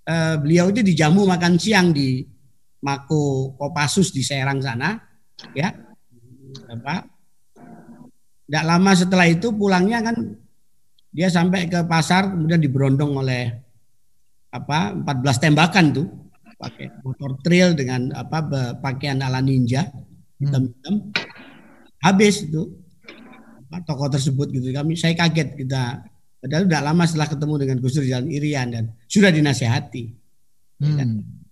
[0.08, 2.24] uh, beliau itu dijamu makan siang di
[2.80, 4.96] Mako Kopassus di Serang sana,
[5.52, 5.76] ya.
[6.72, 7.04] Apa?
[8.48, 10.16] Tidak lama setelah itu pulangnya kan
[11.12, 13.52] dia sampai ke pasar kemudian diberondong oleh
[14.56, 16.08] apa 14 tembakan tuh.
[16.58, 18.42] Pakai motor trail dengan apa
[18.82, 19.94] pakaian ala ninja
[20.42, 21.14] hitam-hitam
[22.08, 22.72] habis itu
[23.68, 26.08] apa, tokoh tersebut gitu kami saya kaget kita
[26.40, 30.04] padahal tidak lama setelah ketemu dengan Gus Dur Jalan Irian dan sudah dinasehati
[30.80, 30.96] hmm.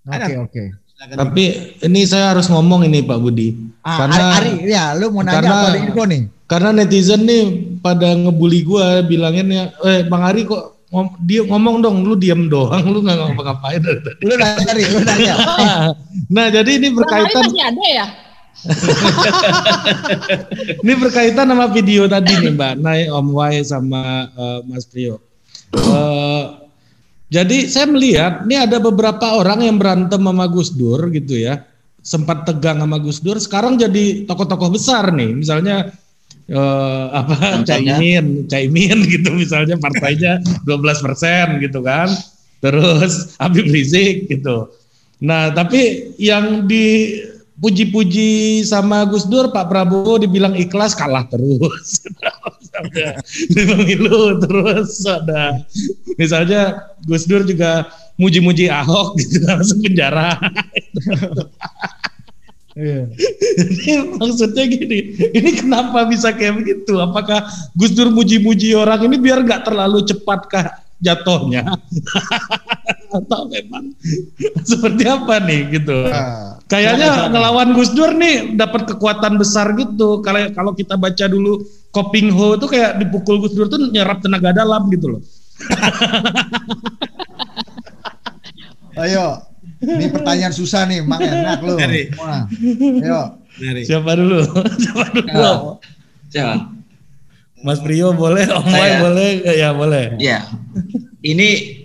[0.07, 0.67] oke oke okay, okay.
[0.95, 3.51] Tapi ini saya harus ngomong ini Pak Budi.
[3.83, 6.21] Ah, karena Ari, Ari, ya lu mau nanya karena, apa info nih?
[6.47, 7.43] Karena netizen nih
[7.83, 12.87] pada ngebully gua bilangin eh Bang Ari kok ngom, dia ngomong dong lu diem doang
[12.87, 14.21] lu nggak ngapa-ngapain dari tadi.
[14.23, 15.35] Lu nanya lu nanya.
[16.35, 18.05] nah, jadi ini berkaitan Bang Ari masih ada ya?
[20.83, 25.19] ini berkaitan sama video tadi nih Mbak Nay, Om Wai sama uh, Mas Prio.
[25.75, 26.65] Uh,
[27.35, 31.65] jadi saya melihat ini ada beberapa orang yang berantem sama Gus Dur gitu ya.
[32.05, 35.33] Sempat tegang sama Gus Dur, sekarang jadi tokoh-tokoh besar nih.
[35.33, 35.89] Misalnya
[36.45, 40.37] eh, apa Caimin, Caimin gitu misalnya partainya
[40.69, 42.13] 12 persen gitu kan.
[42.61, 44.69] Terus Habib Rizik gitu.
[45.25, 47.17] Nah tapi yang di
[47.59, 52.03] puji-puji sama Gus Dur, Pak Prabowo dibilang ikhlas kalah terus.
[53.55, 55.63] di pemilu terus ada.
[56.19, 57.87] Misalnya Gus Dur juga
[58.19, 60.35] muji-muji Ahok gitu langsung penjara.
[62.75, 66.99] Jadi maksudnya gini, ini kenapa bisa kayak begitu?
[66.99, 70.67] Apakah Gus Dur muji-muji orang ini biar nggak terlalu cepat kah
[70.99, 71.63] jatuhnya?
[73.15, 73.95] Atau memang
[74.69, 76.11] seperti apa nih gitu?
[76.11, 80.25] Nah, Kayaknya ngelawan Gus Dur nih dapat kekuatan besar gitu.
[80.25, 81.61] Kalau kalau kita baca dulu
[81.93, 85.21] Kopingho itu kayak dipukul Gus Dur tuh nyerap tenaga dalam gitu loh.
[88.95, 89.43] Ayo,
[89.83, 91.75] ini pertanyaan susah nih, Mak enak lu.
[91.75, 92.07] Dari.
[93.03, 93.43] Ayo.
[93.59, 93.83] Dari.
[93.91, 94.39] Siapa dulu?
[94.79, 95.77] Siapa dulu?
[96.31, 96.55] Siapa?
[97.65, 100.15] Mas Prio boleh, Om Wai boleh, ya boleh.
[100.21, 100.45] Ya,
[101.25, 101.84] ini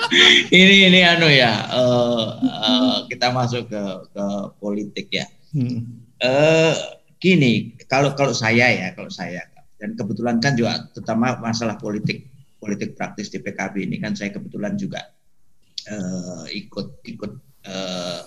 [0.54, 4.26] ini ini anu ya, uh, uh, kita masuk ke ke
[4.58, 5.26] politik ya.
[5.52, 6.04] Hmm.
[6.22, 6.74] Uh,
[7.18, 9.46] gini, kalau kalau saya ya, kalau saya
[9.82, 12.30] dan kebetulan kan juga terutama masalah politik
[12.62, 15.02] politik praktis di PKB ini kan saya kebetulan juga
[15.90, 17.32] uh, ikut ikut
[17.66, 18.20] uh,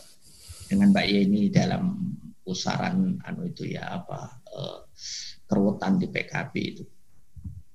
[0.68, 1.96] dengan Mbak Yeni dalam
[2.44, 4.84] pusaran anu itu ya apa uh,
[5.48, 6.84] keruwetan di PKB itu.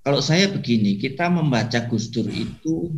[0.01, 2.89] Kalau saya begini, kita membaca Gus Dur itu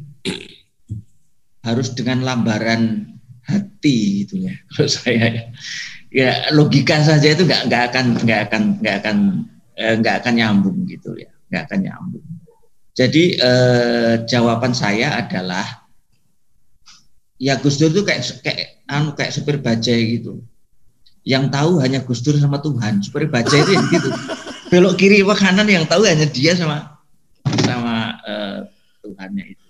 [1.63, 3.07] harus dengan lambaran
[3.47, 4.55] hati itu ya.
[4.75, 5.45] Kalau saya ya,
[6.13, 9.17] ya logika saja itu nggak nggak akan nggak akan nggak akan
[9.73, 12.27] nggak akan nyambung gitu ya, nggak akan nyambung.
[12.93, 15.89] Jadi eh, jawaban saya adalah
[17.41, 20.45] ya Gus Dur itu kayak kayak anu kayak supir bajai gitu.
[21.23, 23.01] Yang tahu hanya Gus Dur sama Tuhan.
[23.01, 24.11] Supir bajai itu gitu.
[24.71, 26.93] Belok kiri ke kanan yang tahu hanya dia sama
[28.25, 28.65] uh,
[29.05, 29.67] Tuhannya itu.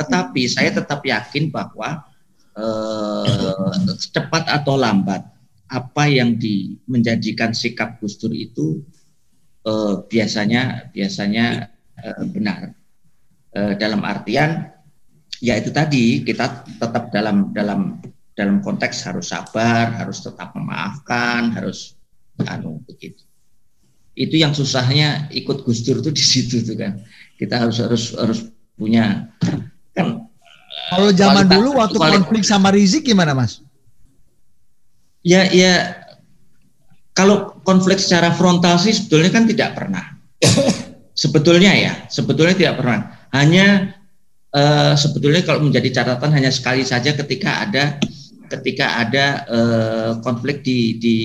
[0.00, 2.08] Tetapi saya tetap yakin bahwa
[2.56, 5.20] uh, cepat atau lambat
[5.70, 8.80] apa yang di, menjadikan sikap Gus Dur itu
[9.68, 11.68] uh, biasanya biasanya
[12.00, 12.72] uh, benar.
[13.50, 14.70] Uh, dalam artian
[15.42, 17.98] ya itu tadi kita tetap dalam dalam
[18.38, 21.98] dalam konteks harus sabar, harus tetap memaafkan, harus
[22.48, 23.20] anu begitu.
[24.16, 27.04] Itu yang susahnya ikut Gus Dur itu di situ tuh kan.
[27.36, 28.40] Kita harus harus harus
[28.80, 29.28] punya
[30.90, 33.62] kalau zaman kualitas, dulu waktu kualitas, konflik sama Rizik gimana, Mas?
[35.22, 35.98] Ya, ya
[37.14, 40.04] kalau konflik secara frontal sih sebetulnya kan tidak pernah.
[41.22, 43.00] sebetulnya ya, sebetulnya tidak pernah.
[43.30, 43.94] Hanya
[44.54, 47.98] uh, sebetulnya kalau menjadi catatan hanya sekali saja ketika ada
[48.50, 51.18] ketika ada uh, konflik di di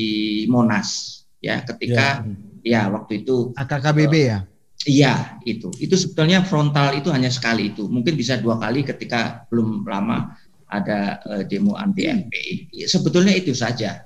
[0.45, 2.21] Monas ya ketika
[2.61, 4.39] ya, ya waktu itu AKKBB uh, ya
[4.83, 5.71] iya itu.
[5.79, 7.87] Itu sebetulnya frontal itu hanya sekali itu.
[7.87, 10.35] Mungkin bisa dua kali ketika belum lama
[10.67, 14.03] ada uh, demo anti MPI ya, sebetulnya itu saja.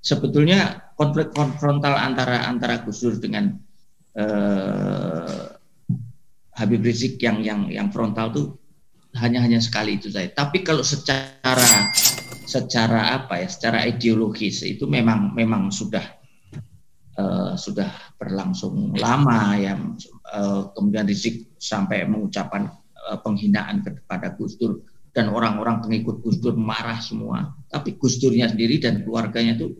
[0.00, 3.52] Sebetulnya konflik frontal antara antara Gus Dur dengan
[4.16, 5.44] uh,
[6.56, 8.46] Habib Rizik yang yang yang frontal tuh
[9.20, 10.32] hanya hanya sekali itu saja.
[10.32, 11.90] Tapi kalau secara
[12.46, 16.15] secara apa ya, secara ideologis itu memang memang sudah
[17.18, 17.88] uh, sudah
[18.20, 19.74] berlangsung lama ya.
[20.26, 22.70] Uh, kemudian Rizik sampai mengucapkan
[23.08, 24.80] uh, penghinaan kepada Gus Dur
[25.16, 27.56] dan orang-orang pengikut Gus Dur marah semua.
[27.72, 29.76] Tapi Gus Durnya sendiri dan keluarganya itu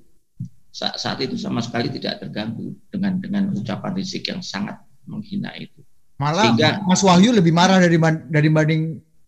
[0.73, 4.77] saat, saat itu sama sekali tidak terganggu dengan dengan ucapan Rizik yang sangat
[5.09, 5.81] menghina itu.
[6.17, 8.01] Malah Sehingga, Mas Wahyu lebih marah dari
[8.33, 8.83] dari banding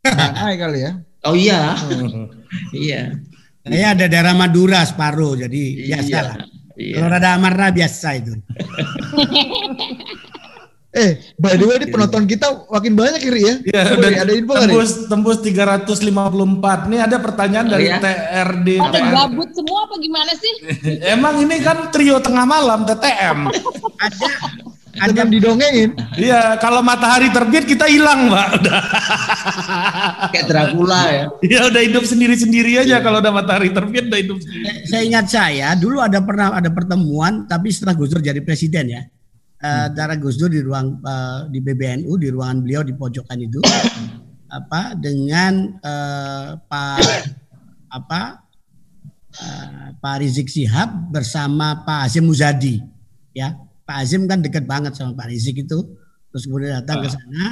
[0.04, 0.92] Nanai kali ya.
[1.28, 1.76] Oh iya.
[2.72, 3.02] iya.
[3.68, 6.36] Saya ada darah Madura separuh, jadi iya, biasa lah.
[6.78, 7.02] Iya.
[7.02, 8.38] Kalau ada amarna biasa itu.
[11.02, 13.54] eh, by the way, ini penonton kita makin banyak kiri ya.
[13.66, 15.10] Iya, udah ada info tembus, kali?
[15.10, 16.86] tembus 354.
[16.86, 17.98] Ini ada pertanyaan oh, dari ya?
[17.98, 18.68] TRD.
[18.78, 20.54] Ada gabut semua apa gimana sih?
[21.18, 23.50] Emang ini kan trio tengah malam TTM.
[23.98, 24.30] ada
[24.98, 25.90] ada yang didongengin.
[26.18, 28.48] Iya, kalau matahari terbit kita hilang, Mbak.
[28.60, 28.80] Udah.
[30.34, 31.24] Kayak Dracula ya.
[31.40, 34.84] Iya, udah hidup sendiri-sendiri aja kalau udah matahari terbit udah hidup sendiri.
[34.86, 39.02] Saya ingat saya dulu ada pernah ada pertemuan tapi setelah Gus Dur jadi presiden ya.
[39.58, 43.58] Uh, antara Gus Dur di ruang uh, di BBNU di ruangan beliau di pojokan itu
[44.58, 46.98] apa dengan uh, Pak
[47.90, 48.22] apa
[49.34, 52.78] uh, Pak Rizik Sihab bersama Pak Hasim Muzadi
[53.34, 55.80] ya Pak Azim kan dekat banget sama Pak Rizik itu.
[56.28, 57.12] Terus kemudian datang ke ah.
[57.16, 57.44] sana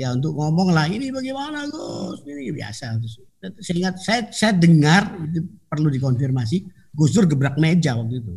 [0.00, 2.96] ya untuk ngomong lah ini bagaimana Gus ini biasa.
[2.96, 3.20] Terus,
[3.60, 6.64] saya ingat saya saya dengar itu perlu dikonfirmasi
[6.96, 8.32] Gus Dur gebrak meja waktu itu.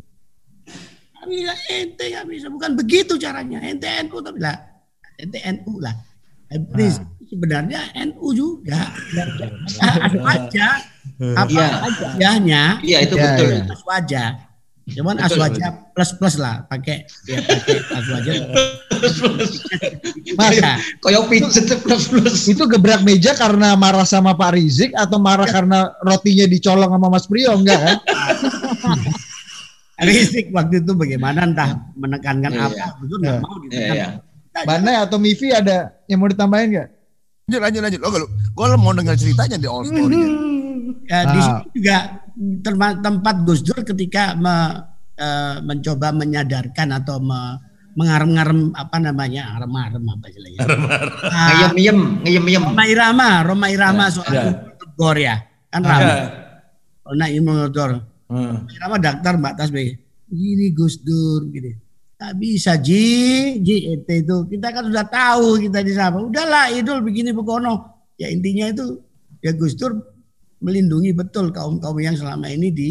[1.23, 4.57] Bisa ente nggak bisa bukan begitu caranya ente NU tapi lah
[5.15, 5.95] ente NU lah.
[6.51, 6.91] Nah.
[7.31, 8.91] sebenarnya NU juga.
[9.79, 10.67] Ada aja
[11.37, 11.67] Apa Iya.
[11.79, 12.63] wajahnya?
[12.83, 13.49] Iya, itu Iya, betul.
[13.55, 13.63] iya.
[13.71, 14.23] Aswaja.
[14.83, 18.31] Cuman Betul, aswaja plus plus lah, pakai ya pakai aswaja.
[20.37, 20.73] Mas, Iya.
[20.99, 22.35] Koyok pijet plus plus.
[22.47, 27.25] itu gebrak meja karena marah sama Pak Rizik atau marah karena rotinya dicolong sama Mas
[27.25, 27.97] Priyo enggak kan?
[30.01, 32.65] Rizik waktu itu bagaimana entah menekankan Iya.
[32.67, 33.39] apa, itu nggak Iya.
[33.39, 33.95] mau Iya, ditekan.
[33.95, 34.07] iya.
[34.65, 36.89] Banai atau Mivi ada yang mau ditambahin nggak?
[37.53, 38.01] Lanjut, lanjut, lanjut.
[38.01, 38.11] Oh,
[38.47, 40.23] gue mau dengar ceritanya di all story.
[41.03, 41.43] Ya, di Ah.
[41.59, 41.97] situ juga
[42.61, 47.59] terma- tempat Gus Dur ketika me- eh, mencoba menyadarkan atau me-
[47.91, 50.63] mengarem-ngarem apa namanya arem-arem apa istilahnya
[51.25, 52.63] Ah, Ngeyem-yem, ngeyem-yem.
[52.63, 54.15] Roma Irama Roma Irama Ya.
[54.15, 54.43] soal Ya.
[54.95, 55.35] Gor ya
[55.67, 55.89] kan Ya.
[55.91, 56.19] ramai
[57.03, 57.91] Roma Imodor
[58.31, 58.63] Hmm.
[58.71, 59.91] Irama daftar Mbak Tasbih
[60.25, 61.75] gini Gus Dur gini
[62.21, 63.57] tak bisa Ji.
[63.65, 64.37] Ji itu, itu.
[64.45, 66.21] Kita kan sudah tahu kita di sana.
[66.21, 68.05] Udahlah idul begini begono.
[68.21, 69.01] Ya intinya itu
[69.41, 69.97] ya Gus Dur
[70.61, 72.89] melindungi betul kaum kaum yang selama ini di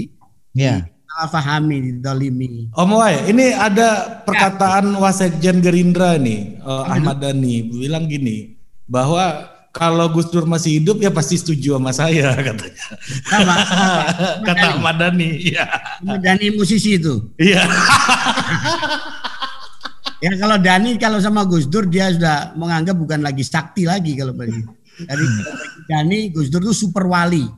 [0.50, 0.82] Ya.
[1.06, 2.74] salah fahami didolimi.
[2.74, 8.58] Om Wai, ini ada perkataan Wasekjen Gerindra nih, eh, Ahmad Dhani bilang gini,
[8.90, 12.84] bahwa kalau Gus Dur masih hidup ya pasti setuju sama saya katanya.
[13.24, 13.54] sama
[14.46, 15.64] Kata Ahmad Dhani, iya.
[16.02, 17.62] Dani musisi itu Iya.
[20.20, 24.36] Ya kalau Dani kalau sama Gus Dur dia sudah menganggap bukan lagi sakti lagi kalau
[24.36, 24.60] bagi.
[25.00, 25.42] Dari bagi
[25.88, 27.48] Dani Gus Dur itu super wali.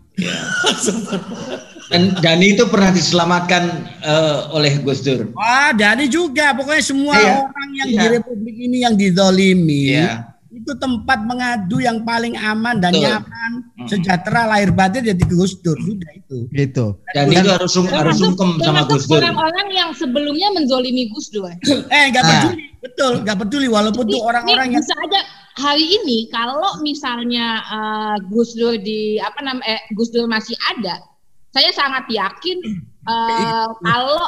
[1.90, 3.62] Dan Dani itu pernah diselamatkan
[3.98, 5.35] eh, oleh Gus Dur.
[5.35, 7.35] Wah Dani juga pokoknya semua Iya.
[7.42, 7.98] orang yang Iya.
[7.98, 10.31] di Republik ini yang didolimi Iya.
[10.62, 13.03] Itu tempat mengadu yang paling aman dan Betul.
[13.05, 13.51] nyaman
[13.85, 16.46] sejahtera lahir batin jadi Gus Dur sudah itu.
[16.48, 16.87] Gitu.
[17.11, 19.18] Dani itu harus sung- harus sungkem sama Gus Dur.
[19.18, 21.51] orang-orang yang sebelumnya menzolimi Gus Dur.
[21.90, 22.31] Eh nggak Ah.
[22.46, 25.20] peduli betul nggak peduli walaupun tuh orang-orang yang bisa aja
[25.55, 31.03] hari ini kalau misalnya eh, Gus Dur di apa namanya eh, Gus Dur masih ada,
[31.51, 32.59] saya sangat yakin
[33.11, 34.22] eh, kalau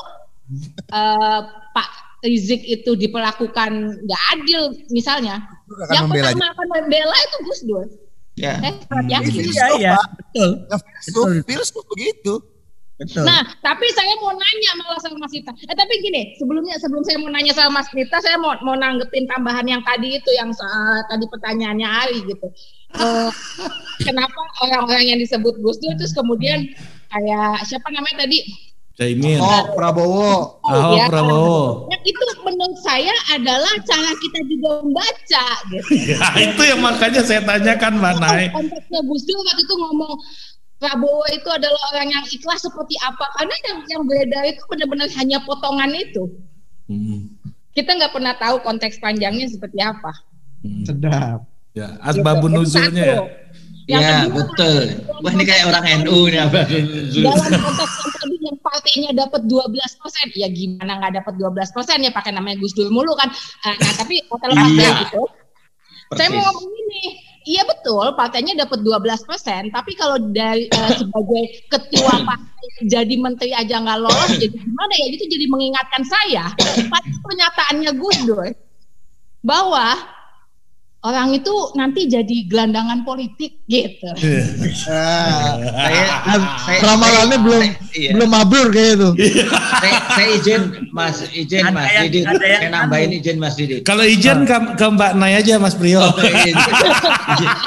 [0.90, 1.88] eh, Pak
[2.24, 3.70] Rizik itu diperlakukan
[4.00, 7.86] nggak adil misalnya, akan yang membela pertama akan membela itu Gus Dur.
[8.34, 8.58] Ya.
[8.58, 9.32] Saya sangat yakin.
[9.46, 10.50] iya iya betul
[11.06, 12.34] Filsuf, filsuf begitu.
[12.98, 13.22] betul.
[13.26, 15.50] Nah, tapi saya mau nanya malah sama Mas Nita.
[15.50, 19.26] Eh, tapi gini, sebelumnya sebelum saya mau nanya sama Mas Nita, saya mau mau nanggepin
[19.30, 22.46] tambahan yang tadi itu yang soal tadi pertanyaannya Ari gitu.
[22.94, 23.30] Eh,
[24.02, 26.70] kenapa orang-orang yang disebut Gus Dur terus kemudian
[27.10, 28.42] kayak siapa namanya tadi?
[28.94, 29.42] Caimin.
[29.42, 30.62] Oh, Prabowo.
[30.62, 31.06] Ahok ya.
[31.10, 31.90] Prabowo.
[31.90, 35.92] Yang itu menurut saya adalah cara kita juga membaca gitu.
[36.14, 38.44] Ya, itu yang makanya saya tanyakan Mbak Nay.
[38.54, 40.14] Konteksnya Gus Dur waktu itu ngomong
[40.78, 43.24] Prabowo itu adalah orang yang ikhlas seperti apa?
[43.40, 46.22] Karena yang yang beredar itu benar-benar hanya potongan itu.
[46.86, 47.34] Hmm.
[47.74, 50.12] Kita nggak pernah tahu konteks panjangnya seperti apa.
[50.62, 50.84] Hmm.
[50.86, 51.40] Sedap.
[51.74, 53.18] Ya, asbabun Itu nuzulnya ya.
[53.84, 54.82] Yang Ya, betul.
[55.20, 56.60] Wah, ini kayak orang NU nih apa?
[56.64, 57.94] dalam konteks
[58.84, 62.92] partainya dapat 12 persen, ya gimana nggak dapat 12 persen ya pakai namanya Gus Dur
[62.92, 63.32] mulu kan.
[63.64, 64.76] Ah, Nah, tapi terlepas Iya.
[64.84, 65.22] dari itu,
[66.12, 66.44] saya mau Persis.
[66.52, 67.04] ngomong ini.
[67.44, 73.52] Iya betul, partainya dapat 12 persen, tapi kalau dari eh, sebagai ketua partai jadi menteri
[73.52, 75.06] aja nggak lolos, jadi gimana ya?
[75.12, 76.44] Itu jadi mengingatkan saya
[76.88, 78.48] pada pernyataannya Gus Dur
[79.40, 79.96] bahwa
[81.04, 84.08] orang itu nanti jadi gelandangan politik gitu.
[84.88, 86.04] Ah, Saya,
[86.64, 87.62] saya, Ramalannya belum
[87.92, 88.10] iya.
[88.16, 89.08] belum mabrur kayak itu.
[89.78, 92.24] saya, saya izin Mas izin Ada Mas yang- Didit.
[92.24, 93.84] yang Saya nambahin izin Mas Didit.
[93.84, 96.00] Kalau izin ke, ke Mbak Nay aja Mas Priyo.
[96.00, 96.56] Oh, izin.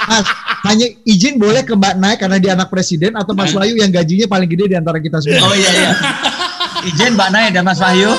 [0.09, 0.25] Mas,
[0.65, 4.25] hanya izin boleh ke Mbak Nay karena dia anak presiden atau Mas Wahyu yang gajinya
[4.25, 5.45] paling gede di antara kita semua.
[5.45, 5.91] Oh iya iya.
[6.85, 8.17] Izin Mbak Nay dan Mas Wahyu.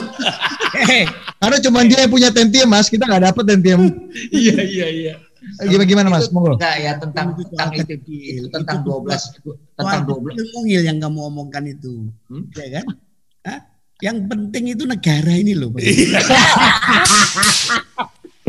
[1.39, 3.81] Karena cuma dia yang punya tentiem Mas, kita nggak dapet tentiem.
[4.35, 5.15] Iya iya iya.
[5.63, 6.27] Gimana gimana Mas?
[6.35, 6.59] Monggo.
[6.59, 8.43] Enggak ya tentang Itu tentang itu, kecil.
[8.43, 12.43] itu tentang Itu 12 tentang 12 Yang mungil yang kamu omongkan itu, Hmm?
[12.53, 12.85] ya kan?
[13.47, 13.59] Hah?
[13.99, 15.71] Yang penting itu negara ini loh.
[15.75, 15.83] Pak.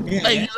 [0.09, 0.49] Iya, ya.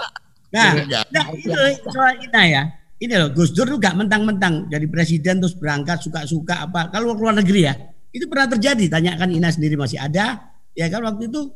[0.52, 0.72] Nah,
[1.12, 1.48] nah itu
[1.92, 2.64] soal kita ya.
[3.02, 6.94] Ini loh, Gus Dur tuh gak mentang-mentang jadi presiden terus berangkat suka-suka apa.
[6.94, 7.74] Kalau keluar negeri ya,
[8.14, 8.86] itu pernah terjadi.
[8.92, 10.54] Tanyakan Ina sendiri masih ada.
[10.78, 11.52] Ya kan waktu itu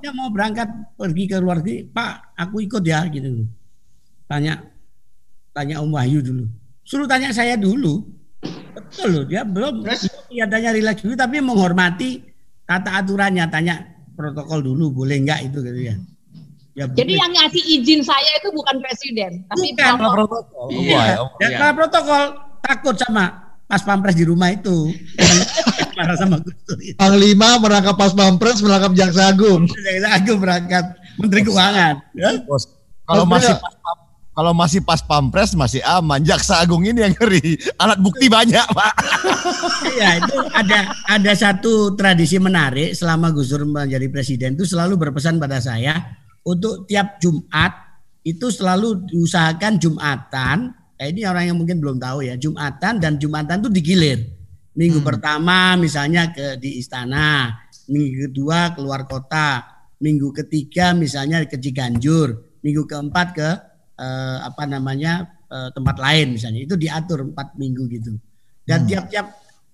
[0.00, 3.46] dia mau berangkat pergi ke luar negeri, Pak, aku ikut ya gitu.
[4.26, 4.60] Tanya
[5.50, 6.44] tanya Om Wahyu dulu.
[6.82, 8.04] Suruh tanya saya dulu.
[8.74, 10.06] Betul loh, dia belum Terus?
[10.30, 12.22] kelihatannya rileks dulu tapi menghormati
[12.62, 13.74] tata aturannya, tanya
[14.14, 15.96] protokol dulu boleh enggak itu gitu ya.
[16.78, 17.22] Ya, Jadi boleh.
[17.26, 19.94] yang ngasih izin saya itu bukan presiden, tapi Bukan.
[19.98, 20.66] protokol.
[20.70, 21.26] Iya.
[21.42, 21.58] Dan Iya.
[21.58, 22.22] kalau protokol
[22.62, 24.90] takut sama pas pampres di rumah itu.
[25.98, 26.96] Marah sama Gus Dur itu.
[26.96, 29.68] Panglima merangkap pas pampres merangkap jaksa agung.
[30.18, 31.94] Aku berangkat Menteri Keuangan.
[32.16, 32.40] Ya?
[32.48, 32.64] Bos,
[33.04, 33.74] kalau Mas masih pas,
[34.38, 36.22] kalau masih pas pampres masih aman.
[36.22, 37.58] Jaksa Agung ini yang ngeri.
[37.74, 38.94] Alat bukti banyak, Pak.
[39.98, 45.42] Iya, itu ada ada satu tradisi menarik selama Gus Dur menjadi presiden itu selalu berpesan
[45.42, 45.98] pada saya
[46.46, 47.74] untuk tiap Jumat
[48.22, 50.77] itu selalu diusahakan Jumatan.
[50.98, 54.18] Eh, ini orang yang mungkin belum tahu ya, Jumatan dan Jumatan itu digilir.
[54.74, 55.06] Minggu Hmm.
[55.06, 57.54] pertama misalnya ke di istana,
[57.86, 59.62] minggu kedua keluar kota,
[60.02, 63.50] minggu ketiga misalnya ke Ciganjur, minggu keempat ke
[63.98, 66.66] eh, apa namanya eh, tempat lain misalnya.
[66.66, 68.18] Itu diatur empat minggu gitu.
[68.66, 69.26] Dan tiap-tiap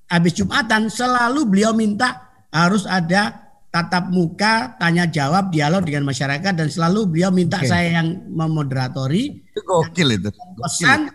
[0.08, 3.43] habis Jumatan selalu beliau minta harus ada
[3.74, 7.66] tatap muka, tanya jawab, dialog dengan masyarakat dan selalu beliau minta Oke.
[7.66, 10.30] saya yang memoderatori Itu gokil itu.
[10.62, 11.10] pesan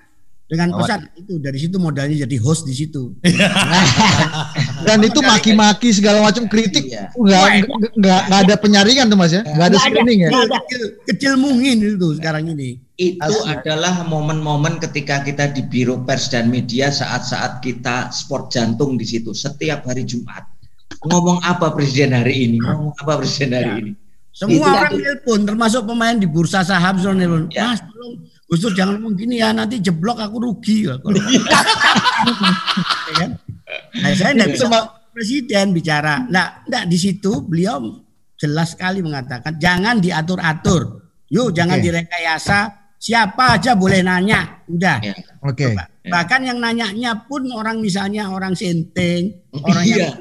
[0.49, 3.13] dengan pesan itu dari situ modalnya jadi host di situ.
[4.87, 7.13] Dan itu maki-maki segala macam kritik Iya.
[7.13, 7.45] nggak
[7.95, 9.45] nggak- ada penyaringan tuh Mas ya?
[9.45, 10.29] Nggak ada screening ya?
[10.33, 12.81] Kecil, kecil mungkin itu sekarang ini.
[12.97, 13.55] Itu Asli.
[13.55, 19.31] adalah momen-momen ketika kita di Biro Pers dan Media saat-saat kita sport jantung di situ
[19.31, 20.43] setiap hari Jumat.
[20.99, 22.57] Ngomong apa presiden hari ini?
[22.59, 23.91] Ngomong apa presiden hari ini?
[24.29, 27.47] Semua Itu- orang nelpon termasuk pemain di bursa saham nelpon.
[27.51, 27.71] Ya.
[27.71, 28.13] Mas tolong
[28.49, 30.89] Gus Dur jangan ngomong gini ya nanti jeblok aku rugi.
[30.89, 31.03] Kalau-
[33.07, 33.31] Ya kan?
[34.01, 34.65] Nah, saya enggak bisa
[35.13, 36.25] presiden bicara.
[36.27, 37.79] Nah, enggak di situ beliau
[38.35, 40.99] jelas sekali mengatakan jangan diatur-atur.
[41.29, 42.59] Yuk jangan direkayasa.
[42.99, 44.59] Siapa aja boleh nanya.
[44.67, 44.99] Udah.
[44.99, 45.15] Ya.
[45.39, 45.71] Oke.
[45.71, 50.11] Bah- Bahkan yang nanyanya pun orang misalnya orang senteng, orang yang Iya.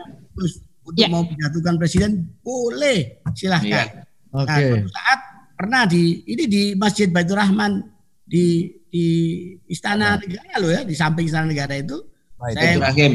[0.89, 1.09] Untuk Ya.
[1.12, 2.11] mau menjatuhkan presiden
[2.41, 3.68] boleh silahkan.
[3.68, 3.84] Iya.
[4.32, 4.57] Nah, Oke.
[4.57, 5.20] suatu saat
[5.53, 7.84] pernah di ini di Masjid Baitur Rahman
[8.24, 9.07] di di
[9.68, 12.01] Istana Negara loh ya, di samping Istana Negara itu.
[12.41, 13.12] Nah, itu saya Baitur Rahim.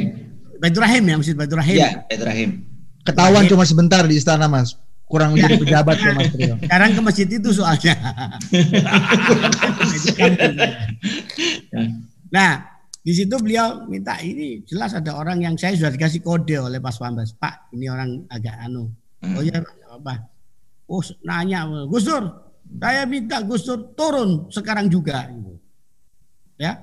[0.61, 1.77] Baitur Rahim ya, Masjid Baitur Rahim.
[1.81, 2.49] Iya, Baitur Rahim.
[3.03, 4.77] Ketahuan cuma sebentar di istana Mas.
[5.03, 5.45] Kurang Ya.
[5.45, 6.55] jadi pejabat ya Mas Trio.
[6.63, 7.93] Sekarang ke masjid itu soalnya.
[12.33, 12.72] nah,
[13.03, 16.95] di situ beliau minta ini jelas ada orang yang saya sudah dikasih kode oleh Pas
[16.95, 17.35] Pampres.
[17.35, 18.87] Pak, ini orang agak anu.
[19.35, 19.59] Oh ya,
[19.91, 20.23] apa.
[20.87, 22.23] Oh, nanya Gus Dur,
[22.79, 25.27] saya minta Gus Dur turun sekarang juga.
[26.55, 26.79] Ya.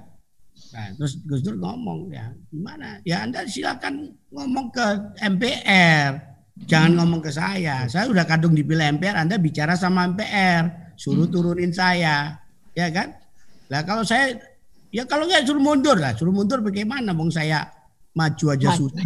[0.77, 3.01] Nah, terus Gus Dur ngomong ya, gimana?
[3.09, 4.87] Ya Anda silakan ngomong ke
[5.25, 6.21] MPR.
[6.69, 7.89] Jangan ngomong ke saya.
[7.89, 12.37] Saya udah kadung dipilih MPR, Anda bicara sama MPR, suruh turunin saya.
[12.77, 13.17] Ya kan?
[13.73, 14.37] Lah kalau saya
[14.91, 17.15] ya kalau nggak suruh mundur lah, suruh mundur bagaimana?
[17.15, 17.67] Bang saya
[18.11, 18.79] maju aja Maju.
[18.91, 19.03] susah.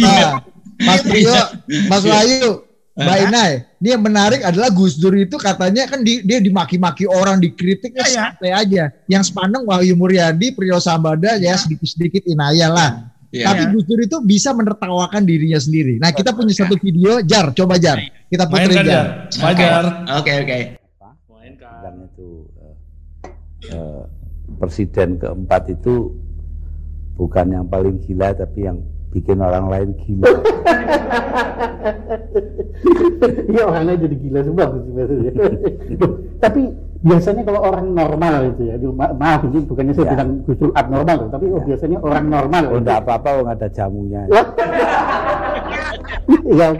[0.00, 0.40] Nah,
[0.78, 1.34] Mas Trio,
[1.90, 2.12] Mas Iya.
[2.14, 2.50] Wahyu,
[2.98, 7.38] Mbak Inai, ini yang menarik adalah Gus Dur itu katanya kan di- dia dimaki-maki orang,
[7.38, 8.22] dikritik ya Iya, iya.
[8.30, 8.84] santai aja.
[9.06, 12.90] Yang sepaneng Wahyu Muryadi, Priyo Sambada ya sedikit-sedikit inaya lah.
[13.30, 13.52] Iya.
[13.52, 16.00] Tapi Gus Dur itu bisa menertawakan dirinya sendiri.
[16.00, 18.82] Nah kita punya satu video, Jar, coba Jar, kita puterin ya.
[18.82, 19.06] Jar.
[19.36, 19.84] Fajar.
[20.18, 20.58] Oke, oke.
[20.58, 20.77] kan itu eh,
[23.72, 24.02] eh,
[24.56, 26.12] presiden keempat itu
[27.18, 28.78] bukan yang paling gila tapi yang
[29.10, 30.28] bikin orang lain gila.
[33.48, 34.66] Iya orangnya jadi gila semua.
[34.70, 36.12] Loh,
[36.44, 36.62] Tapi
[36.98, 40.12] biasanya kalau orang normal itu ya, ma- maaf ini bukannya saya Ya.
[40.18, 42.62] bilang justru abnormal, loh, tapi oh, biasanya orang normal.
[42.74, 44.22] Oh enggak apa-apa, oh, ada jamunya.
[46.48, 46.76] Iya,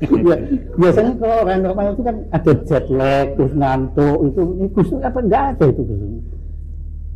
[0.00, 0.36] iya.
[0.76, 5.18] biasanya kalau orang normal itu kan ada jet lag, terus ngantuk, itu ini justru apa
[5.20, 6.00] enggak ada itu Gus?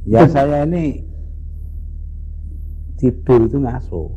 [0.09, 1.05] Ya saya ini
[2.97, 4.13] tidur itu ngaso.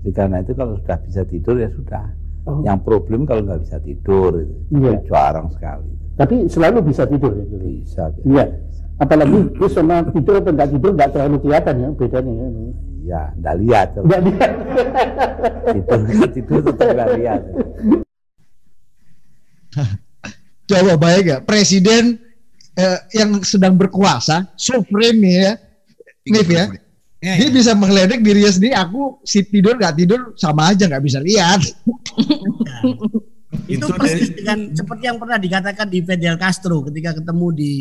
[0.00, 2.06] Jadi karena itu kalau sudah bisa tidur ya sudah.
[2.48, 2.64] Oh.
[2.64, 4.54] Yang problem kalau nggak bisa tidur itu.
[4.72, 5.99] Itu jarang sekali.
[6.20, 7.44] Tapi selalu bisa tidur ya.
[7.48, 8.12] Bisa.
[8.28, 8.44] Iya.
[9.00, 12.32] Apalagi Gus sama tidur atau enggak tidur enggak terlalu kelihatan ya bedanya.
[12.36, 12.48] ya.
[13.00, 13.88] Ya, enggak lihat.
[13.96, 14.50] Enggak lihat.
[15.74, 17.40] Tidur nggak tidur tetap enggak lihat.
[20.68, 22.20] Coba baik ya, Presiden
[22.76, 25.52] eh, yang sedang berkuasa, sovereign nih ya,
[26.30, 26.70] Nif ya,
[27.20, 27.52] Ya, dia ya.
[27.52, 28.72] bisa mengledek dirinya sendiri.
[28.76, 31.60] Aku si tidur nggak tidur sama aja nggak bisa lihat.
[33.70, 37.72] itu Itu persis dengan seperti yang pernah dikatakan di Fidel Castro ketika ketemu di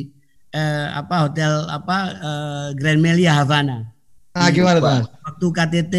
[0.53, 3.89] eh, apa hotel apa eh, Grand Melia Havana
[4.29, 4.87] Nah, gimana tuh?
[4.87, 5.05] Mas?
[5.25, 5.95] waktu KTT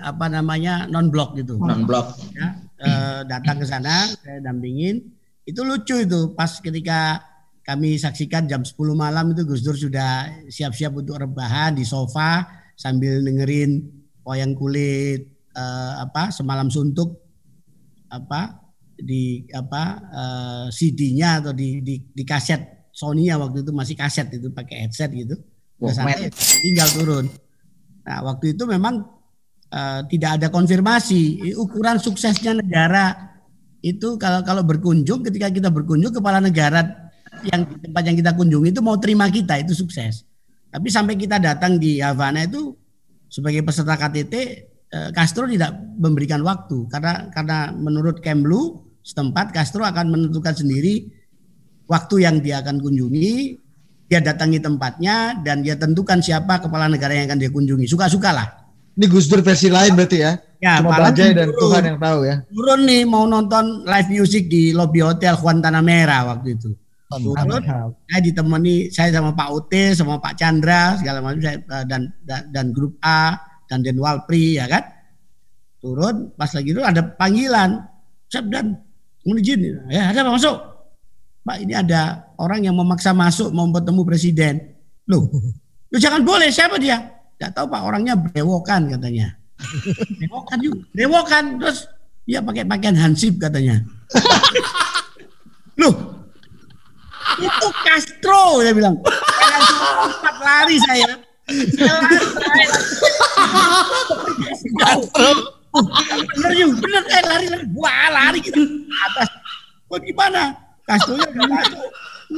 [0.00, 2.18] apa namanya non blok gitu Non blok.
[2.34, 5.06] ya eh, datang ke sana saya dampingin
[5.44, 7.20] itu lucu itu pas ketika
[7.62, 13.22] kami saksikan jam 10 malam itu Gus Dur sudah siap-siap untuk rebahan di sofa sambil
[13.22, 13.86] dengerin
[14.24, 15.22] wayang kulit
[15.52, 17.22] eh, apa semalam suntuk
[18.08, 18.65] apa
[18.96, 24.32] di apa eh, CD-nya atau di, di di kaset Sony ya waktu itu masih kaset
[24.32, 25.36] itu pakai headset gitu.
[25.76, 26.16] Walkman.
[26.16, 26.32] santai,
[26.64, 27.26] tinggal turun.
[28.08, 29.04] Nah, waktu itu memang
[29.68, 33.36] eh, tidak ada konfirmasi ukuran suksesnya negara
[33.84, 37.12] itu kalau kalau berkunjung ketika kita berkunjung kepala negara
[37.44, 40.24] yang di tempat yang kita kunjungi itu mau terima kita itu sukses.
[40.72, 42.72] Tapi sampai kita datang di Havana itu
[43.28, 44.34] sebagai peserta KTT
[44.88, 51.06] eh, Castro tidak memberikan waktu karena karena menurut Kemlu setempat Castro akan menentukan sendiri
[51.86, 53.54] waktu yang dia akan kunjungi,
[54.10, 57.86] dia datangi tempatnya dan dia tentukan siapa kepala negara yang akan dia kunjungi.
[57.86, 58.48] Suka-suka lah.
[58.96, 60.32] Ini Gus Dur versi lain berarti ya?
[60.56, 61.60] Ya, Cuma Bajai dan turun.
[61.68, 62.36] Tuhan yang tahu ya.
[62.48, 66.72] Turun nih mau nonton live music di lobby hotel Guantanamera waktu itu.
[67.06, 67.62] Turun,
[68.10, 72.42] saya ditemani saya sama Pak Ute, sama Pak Chandra segala macam saya eh, dan, dan
[72.50, 73.38] dan grup A
[73.70, 74.82] dan Denwal Pri ya kan.
[75.78, 77.86] Turun pas lagi itu ada panggilan.
[78.26, 78.85] Dan
[79.26, 80.56] mohon izin ya ada Pak masuk.
[81.42, 84.54] Pak ini ada orang yang memaksa masuk mau bertemu presiden.
[85.10, 85.26] Loh,
[85.90, 87.02] lu jangan boleh siapa dia?
[87.34, 89.34] Tidak tahu Pak orangnya brewokan katanya.
[90.20, 91.88] Brewokan juga, brewokan terus
[92.28, 93.80] dia pakai pakaian hansip katanya.
[95.80, 95.92] Loh,
[97.40, 99.00] itu Castro dia bilang.
[99.00, 101.10] Saya lari saya.
[101.72, 102.66] Saya lari, saya
[104.76, 105.55] Castro.
[106.36, 108.62] Bener yuk, bener eh lari lari, wah lari gitu
[109.06, 109.28] atas.
[109.86, 110.42] Wah gimana?
[110.86, 111.80] Castro nya udah masuk.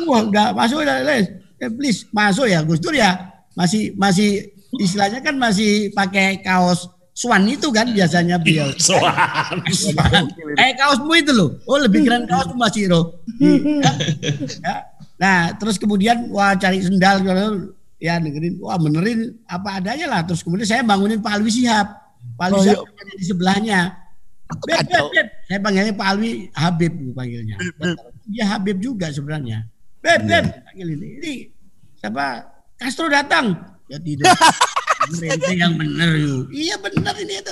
[0.09, 1.27] Wah udah masuk udah les.
[1.59, 3.35] Eh, please masuk ya Gus Dur ya.
[3.59, 8.71] Masih masih istilahnya kan masih pakai kaos Swan itu kan biasanya beliau.
[8.79, 9.11] Swan.
[10.55, 11.59] Eh kaosmu itu loh.
[11.67, 13.19] Oh lebih keren kaosmu Mas Hiro.
[13.43, 13.93] Ya.
[14.63, 14.75] Ya.
[15.19, 17.27] Nah terus kemudian wah cari sendal
[17.99, 21.91] ya dengerin wah benerin apa adanya lah terus kemudian saya bangunin Pak Alwi Sihab
[22.39, 22.75] Pak Alwi Oh, iya.
[22.83, 23.81] ada di sebelahnya
[24.49, 25.27] Beb, beb, beb.
[25.45, 27.57] saya panggilnya Pak Alwi Habib panggilnya
[28.25, 29.69] dia Habib juga sebenarnya
[30.01, 31.35] Beb, beb panggil ini ini
[32.01, 32.49] siapa
[32.81, 33.53] Castro datang
[33.91, 34.33] ya tidak
[35.09, 36.53] Merente yang bener yuk.
[36.53, 37.51] Iya bener ini itu.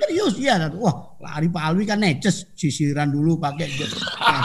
[0.00, 0.56] Serius iya.
[0.72, 3.68] Wah lari Pak Alwi kan neces sisiran dulu pakai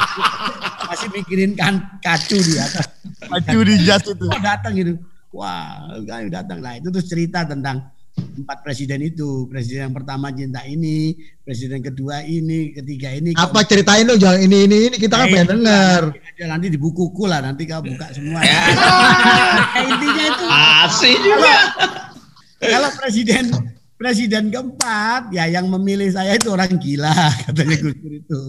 [0.90, 2.90] masih mikirin kan kacu di atas.
[3.22, 4.26] Kacu di jas itu.
[4.28, 4.98] Oh, datang gitu.
[5.30, 6.82] Wah, kan datang lah.
[6.82, 7.86] Itu terus cerita tentang
[8.20, 9.48] empat presiden itu.
[9.48, 13.34] Presiden yang pertama cinta ini, presiden kedua ini, ketiga ini.
[13.36, 16.02] Apa ceritain dong jangan ini ini ini kita kan Eh, pengen denger.
[16.14, 18.42] Nanti, nanti di bukuku lah, nanti kau buka semua.
[18.50, 20.46] Nah, intinya itu.
[20.50, 21.58] Asik juga.
[22.60, 23.44] Kalau presiden
[24.00, 27.12] presiden keempat ya yang memilih saya itu orang gila
[27.44, 28.42] katanya Gus Dur itu.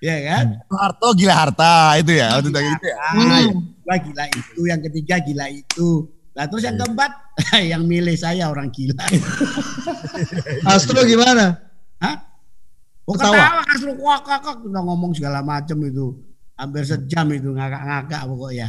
[0.00, 0.46] Ya kan?
[0.72, 2.40] Harto gila harta itu ya.
[2.40, 2.96] Waktu itu gitu ya.
[2.96, 3.12] Ah,
[3.44, 5.88] yang kedua gila itu, yang ketiga gila itu.
[6.36, 7.10] Nah terus yang keempat
[7.72, 9.00] yang milih saya orang gila.
[10.72, 11.56] Astro gimana?
[11.98, 12.16] Hah?
[13.08, 13.32] Oh, Ketawa?
[13.32, 16.12] ketawa Astro kakak udah ngomong segala macam itu.
[16.56, 18.66] Hampir sejam itu ngakak-ngakak pokoknya.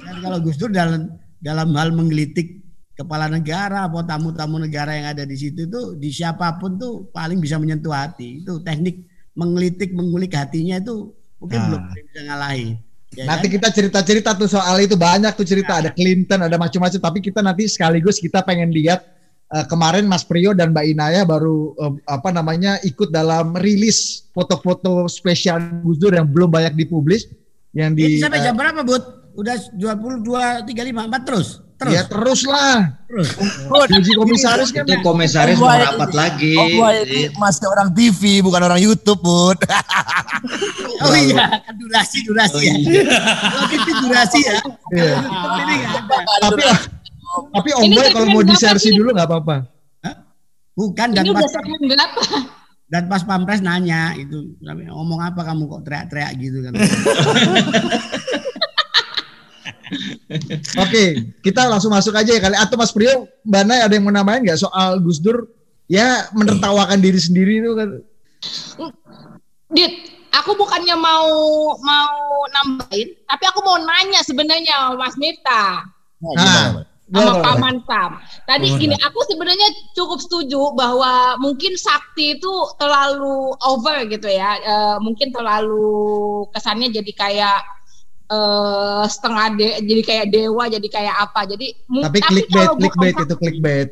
[0.00, 2.64] Dan kalau Gus Dur dalam dalam hal menggelitik
[2.96, 7.36] kepala negara atau tamu-tamu negara yang ada di situ itu di siapa pun tuh paling
[7.38, 8.40] bisa menyentuh hati.
[8.40, 9.04] Itu teknik
[9.36, 11.66] menggelitik mengulik hatinya itu mungkin Nah.
[11.68, 12.68] belum bisa ngalahin.
[13.16, 13.54] Ya Nanti kan?
[13.56, 17.64] kita cerita-cerita tuh soal itu banyak tuh cerita ada Clinton ada macam-macam tapi kita nanti
[17.64, 19.00] sekaligus kita pengen lihat
[19.48, 25.08] eh, kemarin Mas Priyo dan Mbak Inaya baru eh, apa namanya ikut dalam rilis foto-foto
[25.08, 27.24] spesial Gus Dur yang belum banyak dipublis
[27.76, 29.02] yang di Ini sampai eh, jam berapa, Bud?
[29.38, 31.48] Udah 22 35 4 terus.
[31.78, 31.94] Terus.
[31.94, 33.38] ya terus lah terus.
[34.02, 36.58] Uji komisaris kan Itu komisaris mau rapat lagi.
[36.58, 39.58] Oh, gua ini masih orang TV bukan orang YouTube, Bud.
[40.98, 42.74] Oh iya, kan durasi durasi ya.
[42.74, 44.58] Kalau itu durasi ya.
[44.90, 45.14] Iya.
[45.22, 46.42] Nggak ada.
[46.42, 46.62] tapi
[47.54, 49.56] tapi Om Boy kalau mau disersi dulu nggak apa-apa
[50.78, 51.50] Bukan dan pas
[52.92, 56.72] dan pas pampres nanya itu ngomong apa kamu kok teriak-teriak gitu kan.
[60.76, 61.04] Oke,
[61.40, 62.56] kita langsung masuk aja ya kali.
[62.56, 65.48] Atau Mas Priyo, Mbak Nay ada yang mau namain nggak soal Gus Dur?
[65.88, 67.88] Ya menertawakan diri sendiri itu kan.
[69.72, 69.92] Dit,
[70.36, 71.32] aku bukannya mau
[71.80, 72.16] mau
[72.52, 77.56] nambahin, tapi aku mau nanya sebenarnya Mas Miftah Nah, sama boleh, Pak.
[77.56, 78.10] Mantam.
[78.44, 84.60] Tadi gini, aku sebenarnya cukup setuju bahwa mungkin sakti itu terlalu over gitu ya.
[84.60, 87.58] Eh, mungkin terlalu kesannya jadi kayak
[88.28, 91.40] eh setengah de, jadi kayak dewa, jadi kayak apa.
[91.48, 93.88] Jadi mu- Tapi clickbait, clickbait itu clickbait.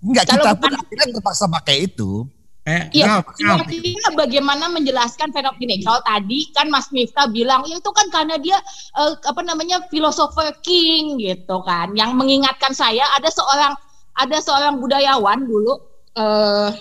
[0.00, 2.24] Enggak, kita pun akhirnya terpaksa pakai itu.
[2.64, 3.60] Eh, Iya, Ralph, Ralph.
[3.68, 5.84] artinya bagaimana menjelaskan fenomena gini.
[5.84, 8.56] Kalau tadi kan Mas Miftah bilang, ya itu kan karena dia
[8.96, 13.76] eh, apa namanya filosofer king gitu kan, yang mengingatkan saya ada seorang
[14.16, 15.76] ada seorang budayawan dulu,
[16.16, 16.72] eh,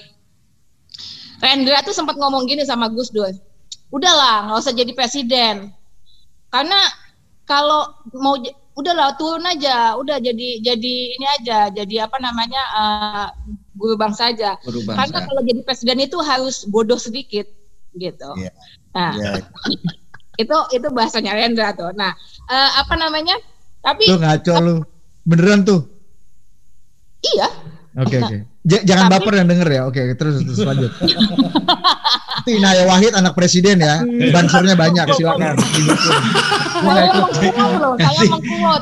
[1.44, 3.36] Rendra tuh sempat ngomong gini sama Gus Dur,
[3.92, 5.68] udahlah nggak usah jadi presiden,
[6.54, 6.78] karena
[7.44, 8.38] kalau mau
[8.78, 13.28] udahlah turun aja, udah jadi jadi ini aja, jadi apa namanya eh,
[13.74, 14.54] guru bangsa aja.
[14.62, 15.10] Guru bangsa.
[15.10, 17.50] Karena kalau jadi presiden itu harus bodoh sedikit
[17.98, 18.30] gitu.
[18.38, 18.52] Iya.
[18.94, 19.32] Nah, Ya.
[20.42, 21.90] itu itu bahasanya Rendra tuh.
[21.94, 22.14] Nah,
[22.50, 23.38] eh, apa namanya?
[23.82, 24.76] Tapi Lu ngaco lu.
[25.26, 25.82] Beneran tuh.
[27.24, 27.48] iya,
[27.94, 28.38] Oke oke.
[28.64, 29.82] J- jangan Tapi- baper yang denger ya.
[29.86, 30.90] Oke terus terus lanjut.
[32.44, 34.02] Itu Inaya Wahid anak presiden ya.
[34.34, 35.56] Bansurnya banyak silakan.
[36.84, 38.82] saya mengkuot loh, saya mengkuot.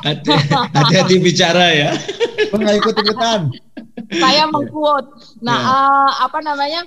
[0.72, 1.91] Hati-hati bicara ya.
[2.47, 3.39] Gue nggak ikut ikutan.
[4.14, 5.07] saya mengquote.
[5.39, 5.68] Nah, Ya.
[5.68, 6.82] eh, apa namanya?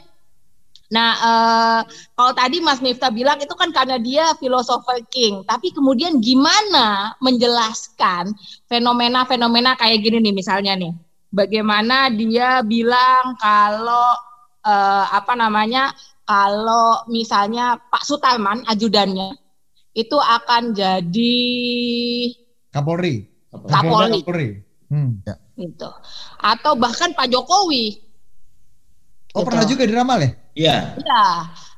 [0.87, 1.81] Nah, eh,
[2.13, 8.31] kalau tadi Mas Miftah bilang itu kan karena dia philosopher king, tapi kemudian gimana menjelaskan
[8.67, 10.93] fenomena-fenomena kayak gini nih misalnya nih.
[11.35, 14.15] Bagaimana dia bilang kalau
[14.63, 15.91] eh, apa namanya?
[16.25, 19.37] Kalau misalnya Pak Sutarman ajudannya
[19.93, 21.37] itu akan jadi
[22.73, 23.29] Kapolri.
[23.53, 24.23] Kapolri.
[24.25, 24.49] Kapolri.
[24.89, 25.21] Hmm.
[25.59, 25.91] gitu.
[26.41, 28.05] Atau bahkan Pak Jokowi
[29.35, 29.51] Oh Gitu.
[29.51, 30.31] pernah juga diramal ya?
[30.55, 30.77] Iya.
[31.03, 31.27] Ya,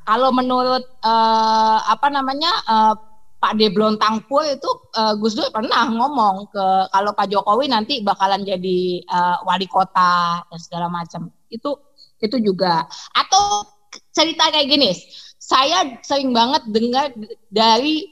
[0.05, 2.95] kalau menurut eh, apa namanya eh,
[3.37, 8.43] Pak Deblon Tangpul itu eh, Gus Dur pernah ngomong ke kalau Pak Jokowi nanti bakalan
[8.43, 11.29] jadi eh, wali kota dan segala macam.
[11.53, 11.77] Itu
[12.21, 12.89] itu juga.
[13.13, 13.69] Atau
[14.17, 14.97] cerita kayak gini,
[15.37, 17.13] saya sering banget dengar
[17.53, 18.09] dari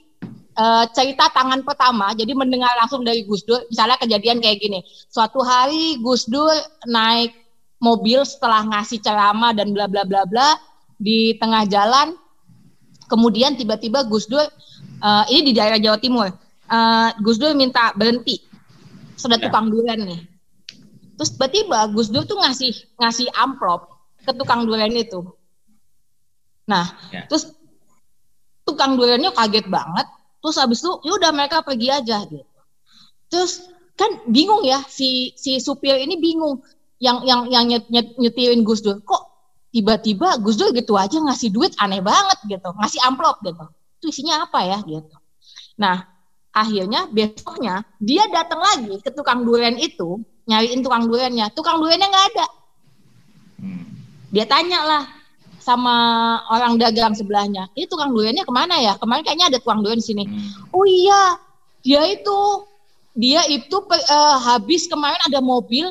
[0.54, 4.84] eh, cerita tangan pertama, jadi mendengar langsung dari Gus Dur, misalnya kejadian kayak gini.
[5.08, 6.52] Suatu hari Gus Dur
[6.84, 7.32] naik
[7.80, 10.56] mobil setelah ngasih ceramah dan bla bla bla bla
[11.00, 12.16] di tengah jalan,
[13.08, 14.44] kemudian tiba-tiba Gus Dur
[14.98, 16.28] eh, ini di daerah Jawa Timur,
[16.66, 18.38] eh, Gus Dur minta berhenti,
[19.14, 19.48] sudah Ya.
[19.48, 20.20] tukang durian nih.
[21.14, 23.86] Terus tiba-tiba Gus Dur tuh ngasih ngasih amplop
[24.20, 25.22] ke tukang durian itu.
[26.66, 27.28] Nah, Ya.
[27.28, 27.52] terus
[28.64, 30.06] tukang duriannya kaget banget.
[30.40, 32.44] Terus habis itu ya udah mereka pergi aja gitu.
[33.32, 33.64] Terus
[33.94, 36.60] kan bingung ya si si supir ini bingung
[36.98, 38.98] yang yang yang nyet, nyet- nyetirin Gus Dur.
[39.04, 39.22] Kok
[39.70, 43.64] tiba-tiba Gus Dur gitu aja ngasih duit aneh banget gitu, ngasih amplop gitu.
[44.04, 45.16] Itu isinya apa ya gitu.
[45.80, 46.04] Nah,
[46.52, 51.48] akhirnya besoknya dia datang lagi ke tukang durian itu nyariin tukang duriannya.
[51.56, 52.46] Tukang duriannya nggak ada.
[53.64, 53.84] Hmm.
[54.28, 55.04] Dia tanya lah
[55.64, 55.96] sama
[56.52, 58.92] orang dagang sebelahnya, ini tukang duriannya ke mana ya?
[59.00, 60.28] Kemarin kayaknya ada tukang durian di sini.
[60.28, 60.68] Hmm.
[60.76, 61.40] Oh iya,
[61.80, 62.68] dia itu
[63.16, 65.88] dia itu eh, habis kemarin ada mobil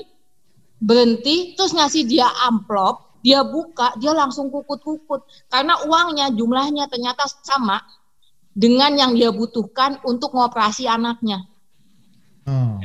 [0.77, 7.81] berhenti terus ngasih dia amplop, dia buka, dia langsung kukut-kukut karena uangnya jumlahnya ternyata sama
[8.53, 11.45] dengan yang dia butuhkan untuk ngoperasi anaknya.
[12.45, 12.77] Oh.